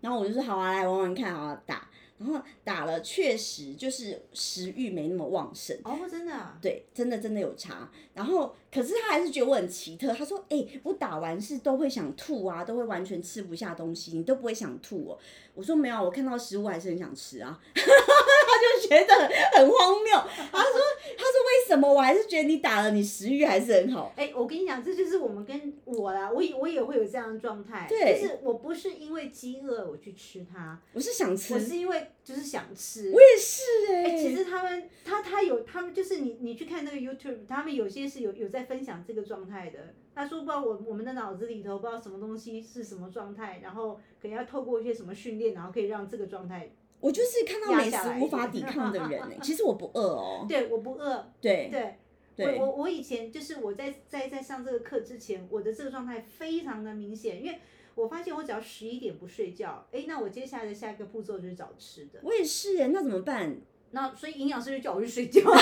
[0.00, 1.88] 然后我就说好啊，来玩玩看，好啊打，
[2.18, 5.76] 然后打了确实就是食欲没那么旺盛。
[5.84, 7.90] 哦，真的啊，对，真的真的有差。
[8.14, 10.12] 然后，可是他还是觉得我很奇特。
[10.12, 15.18] 他说：“哎、我打完是都会想吐啊，都会完全吃不下东西，你都不会想吐哦。”
[15.54, 17.60] 我说：“没有，我看到食物还是很想吃啊。”
[18.66, 19.14] 他就觉得
[19.54, 20.12] 很荒谬。
[20.50, 20.80] 他说
[21.16, 21.92] ：“他说为什么？
[21.92, 24.12] 我还是觉得你打了，你食欲还是很好。
[24.16, 33.10] 哎，我跟你讲，这就是我们跟我啦，我也我也会有这样的状态，对就是我不是因为饥饿我去吃它，我是想吃，我是因为就是想吃。
[33.12, 33.62] 我也是
[33.94, 39.94] 哎、哎、其实他们他他有他们就是你你去看那个 YouTube，他们有些是有有在分享这个状态的。
[40.14, 46.70] 他说不知道我我们的脑子里头不知道什么东西是什么状态，然后可能要透过一些什么训练，然后可以让这个状态。
[47.00, 50.46] 我就是看到美食无法抵 抗的人欸、 其实我不饿哦。
[50.48, 51.30] 对，我不饿。
[51.40, 51.96] 对对，
[52.36, 57.60] 对我我我以前就是我在在在上这个课之前，我的这个状态非常的明显，因为
[57.94, 62.20] 我发现我只要十一点不睡觉，哎，那我接下来的下一个步骤就是找吃的。
[62.22, 63.56] 我也是哎、那怎么办？
[63.92, 65.40] 那所以营养师就叫我去睡觉。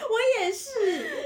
[0.00, 0.70] 我也是。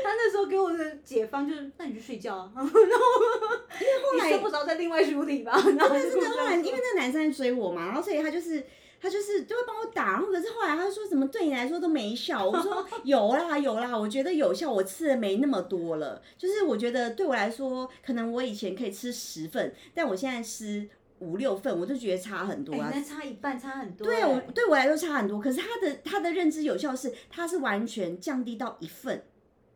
[0.03, 2.53] 他那时候给我的解方就是，那你去睡觉啊。
[2.57, 2.73] 然后，
[3.81, 5.53] 因为后来睡不着再另外梳理吧。
[5.77, 8.65] 然后但是呢，后来因为那个男生在追我嘛，然后所以他就是。
[9.01, 20.89] 他就是就会帮我打，然后可是后来他说怎么对你来说都没效，我说有啦有啦，我觉得有效，我吃的没那么多了，就是我觉得对我来说，可能我以前可以吃十份，但我现在吃
[21.21, 24.07] 五六份，我就觉得差很多啊，那差一半差很多。
[24.07, 29.25] 对我对我来说差很多，可是他的他的认知有效是，他是完全降低到一份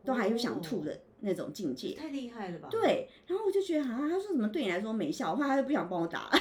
[0.04, 2.68] 都还有想吐的那种境界，太厉害了吧？
[2.70, 6.30] 对，然后我就觉得啊，他说怎么对你来说没效，后来他就不想帮我打。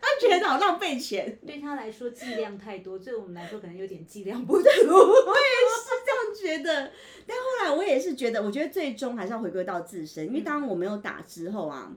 [0.00, 4.62] 他觉得好浪费钱， 对他来说剂量太多，对我们来说可能有点剂量不足。
[4.62, 6.92] 我也是这样觉得，
[7.26, 11.92] 但后来我也是觉得，我觉得最终还是要回归到自身，因为当我没有打之后啊，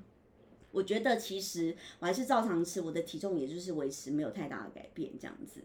[0.77, 5.61] 我觉得其实我还是照常吃，我的体重也就是维持没有太大的改变这样子。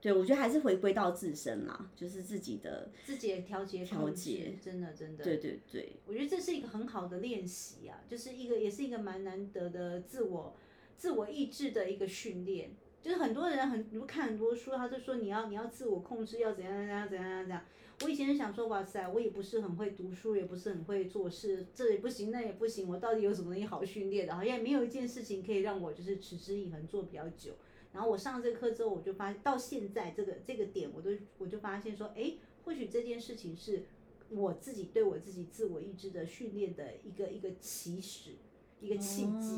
[0.00, 5.22] 对，我觉得还是回归到自身啦，就是自己的自己的调节调节，真的真的。
[5.22, 10.56] 对对对，我觉得这是一个很好的练习啊，就是一个也是一个蛮难得的自我。
[10.98, 12.70] 自我意志的一个训练，
[13.02, 17.64] 就是很多人很，你们看很多书，他就说你要你要自我控制，要怎样怎样怎样怎样。
[18.02, 24.34] 我以前是想说，哇塞，我也不是很会读书，也不是很会做事，这也不行，那也不行，我到底有什么东西好训练的？
[24.34, 27.52] 好像没有一件事情可以让我就是持之以恒做比较久。
[27.92, 32.34] 然后我上这个课之后，我就发现到现在这个这个点，我都我就发现说，哎，
[32.64, 33.84] 或许这件事情是
[34.28, 38.32] 我自己对我自己自我意志的训练的一个一个起始，
[38.80, 39.56] 一个契机，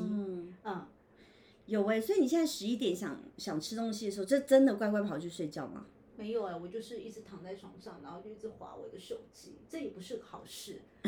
[0.63, 0.87] 嗯。
[1.67, 5.87] 有哎，所以你现在十一点想想吃东西的时候，这真的乖乖跑去睡觉吗？
[6.19, 10.83] 没有哎，我就是一直躺在床上，然后就一直划我的手机，这也不是好事。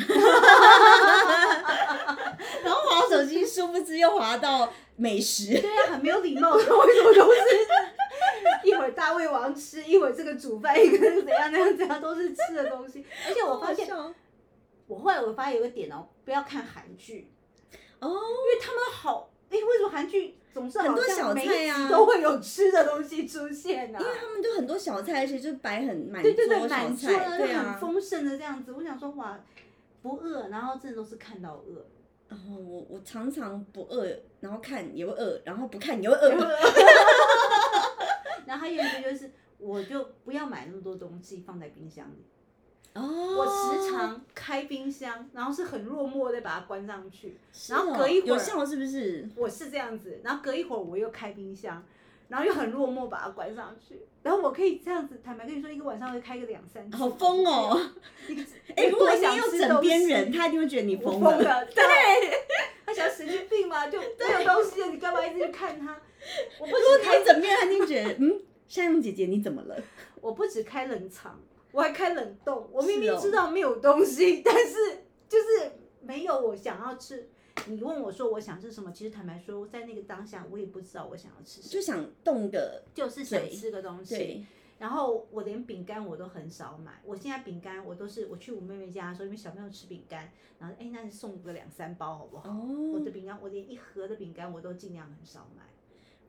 [2.62, 5.60] 然后划手机，殊不知又划到美食。
[5.60, 7.40] 对啊，很没有礼貌， 为什么都是
[8.62, 13.04] 一会儿大胃王吃，一会儿这个煮饭，一个怎样怎样怎样，都是吃的东西。
[13.26, 13.88] 而且我发现，
[14.86, 17.32] 我后来我发现有个点哦，不要看韩剧
[17.98, 19.28] 哦，因为他们好。
[19.50, 23.98] 哎，为什么韩剧总是很多小菜啊，都会有吃的东西出现啊？
[24.00, 28.72] 因为他们就很多小菜，而且就摆很满对对对，满桌对很丰盛的这样子。
[28.72, 29.38] 我想说哇，
[30.02, 31.86] 不饿，然后真的都是看到饿。
[32.28, 34.06] 然后我我常常不饿，
[34.40, 36.30] 然后看也会饿，然后不看也会饿。
[38.46, 42.24] 然后还有一个就是，我就不要买那么多东西放在冰箱里。
[42.94, 47.36] 哦，我时常开冰箱，然后是很落寞的把它关上去，
[47.68, 49.28] 然后隔一会儿有效是不是？
[49.36, 51.82] 我是这样子，然后隔一会儿我又开冰箱，
[52.28, 56.96] 然后又很落寞把它关上去，然后我可以这样子坦白跟你说，一个晚上会开个两三次。
[56.96, 57.80] 好疯哦！
[58.76, 61.64] 哎，如果你有枕边人，他一定会觉得你疯了。
[61.72, 61.84] 对，
[62.84, 65.96] 他想神经病嘛，就没有东西了，你干嘛一直去看他？
[66.58, 69.76] 我不是开枕边，他一定觉得嗯，夏阳姐姐你怎么了？
[70.20, 71.40] 我不止开冷藏。
[71.72, 74.74] 我还开冷冻，我明明知道没有东西，但是
[75.28, 77.28] 就是没有我想要吃。
[77.66, 84.46] 你问我说我想吃什么，其实坦白说，在那个当下我也不知道我想要吃什么，就想冻的，就是想吃个东西。
[84.78, 92.48] 然后我连饼干我都很少买，我现在饼干我都是我去我妹妹家的时候，因为小朋友吃饼干，然后哎，那你送个两三包好不好？
[92.94, 95.62] 我的饼干我连一盒的饼干我都尽量很少买。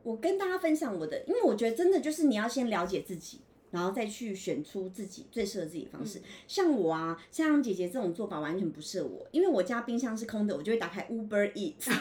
[0.04, 3.40] 我跟大家分享我的，因为我觉得真的就是你要先了解自己。
[3.72, 6.22] 然后再去选出自己最适合自己的方式。
[6.48, 11.90] 像我啊，像姐姐这种做法完全不适合我，因为我家冰箱是空的，我就会打开 Uber Eats，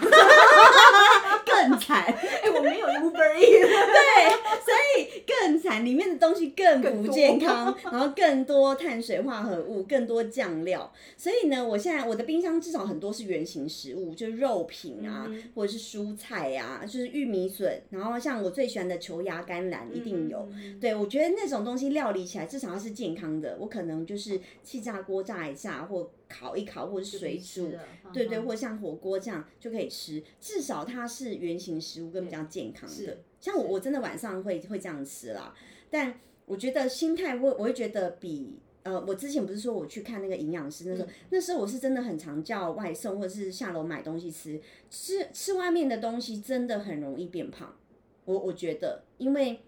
[1.69, 2.03] 更惨。
[2.05, 4.31] 哎，我没有 Uber Eats， 对，
[4.65, 10.93] 所以更惨，里面的东西更不健康，然后更多碳水化合物，更多酱料。
[11.17, 20.49] 所以呢，我现在我的冰箱至少很多是原形食物，就是肉品啊，或者是蔬菜呀，就是玉米笋，然后像我最喜欢的球芽甘蓝一定有。
[20.81, 21.61] 对，我觉得那种。
[21.61, 27.73] 东西料理起来至少它是健康的，我可能就是气炸锅炸一下，或烤一烤，或者水煮，
[28.15, 30.23] 对对，或像火锅这样就可以吃。
[30.41, 33.19] 至少它是原形食物，跟比较健康的。
[33.41, 35.53] 像我我真的晚上会会这样吃啦，
[35.91, 47.77] 但我觉得心态会我会觉得比呃，我之前不是说我去看那个营养师，那时候那时候我是真的很常叫外送，或者是下楼买东西吃，吃吃外面的东西真的很容易变胖。
[48.25, 49.61] 我我觉得因为。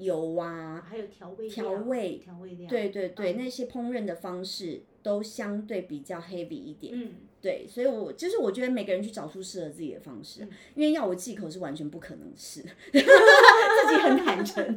[0.00, 6.92] 油啊，还有调味调味调味料，对对对，那些烹饪的方式都相对比较 heavy 一点。
[6.96, 10.40] 嗯，对，所以我就是我觉得每个人去找出适合自己的方式，
[10.74, 14.76] 因为要我忌口是完全不可能是， 自己很坦诚。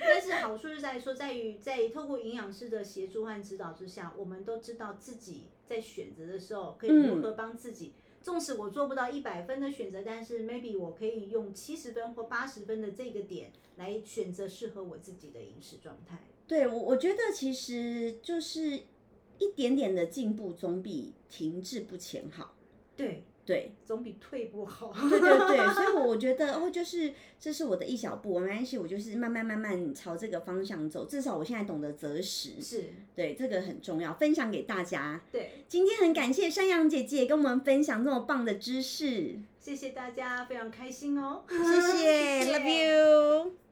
[0.00, 7.92] 但是好处是在说，在于在透过营养师的协助和指导之下，我们都知道自己在选择的时候可以如何帮自己。
[8.22, 16.18] 纵使我做不到一百分的选择，但是 maybe 我可以用七十分或八十分的这个点来选择适合我自己的饮食状态。
[16.46, 18.80] 对我，我觉得其实就是
[19.38, 22.54] 一点点的进步，总比停滞不前好。
[22.96, 24.92] 对，对，总比退步好。
[24.92, 31.04] 对对对，所以我我觉得哦，就是这是我的一小步，没关系，我就是慢慢慢慢朝这个方向走。
[31.04, 32.84] 至少我现在懂得择时，是，
[33.16, 35.20] 对，这个很重要，分享给大家。
[35.32, 41.42] 对，今天很感谢山羊姐姐跟我们分享这么棒的知识，谢谢大家，非常开心哦。
[41.48, 43.69] 谢谢， Love you。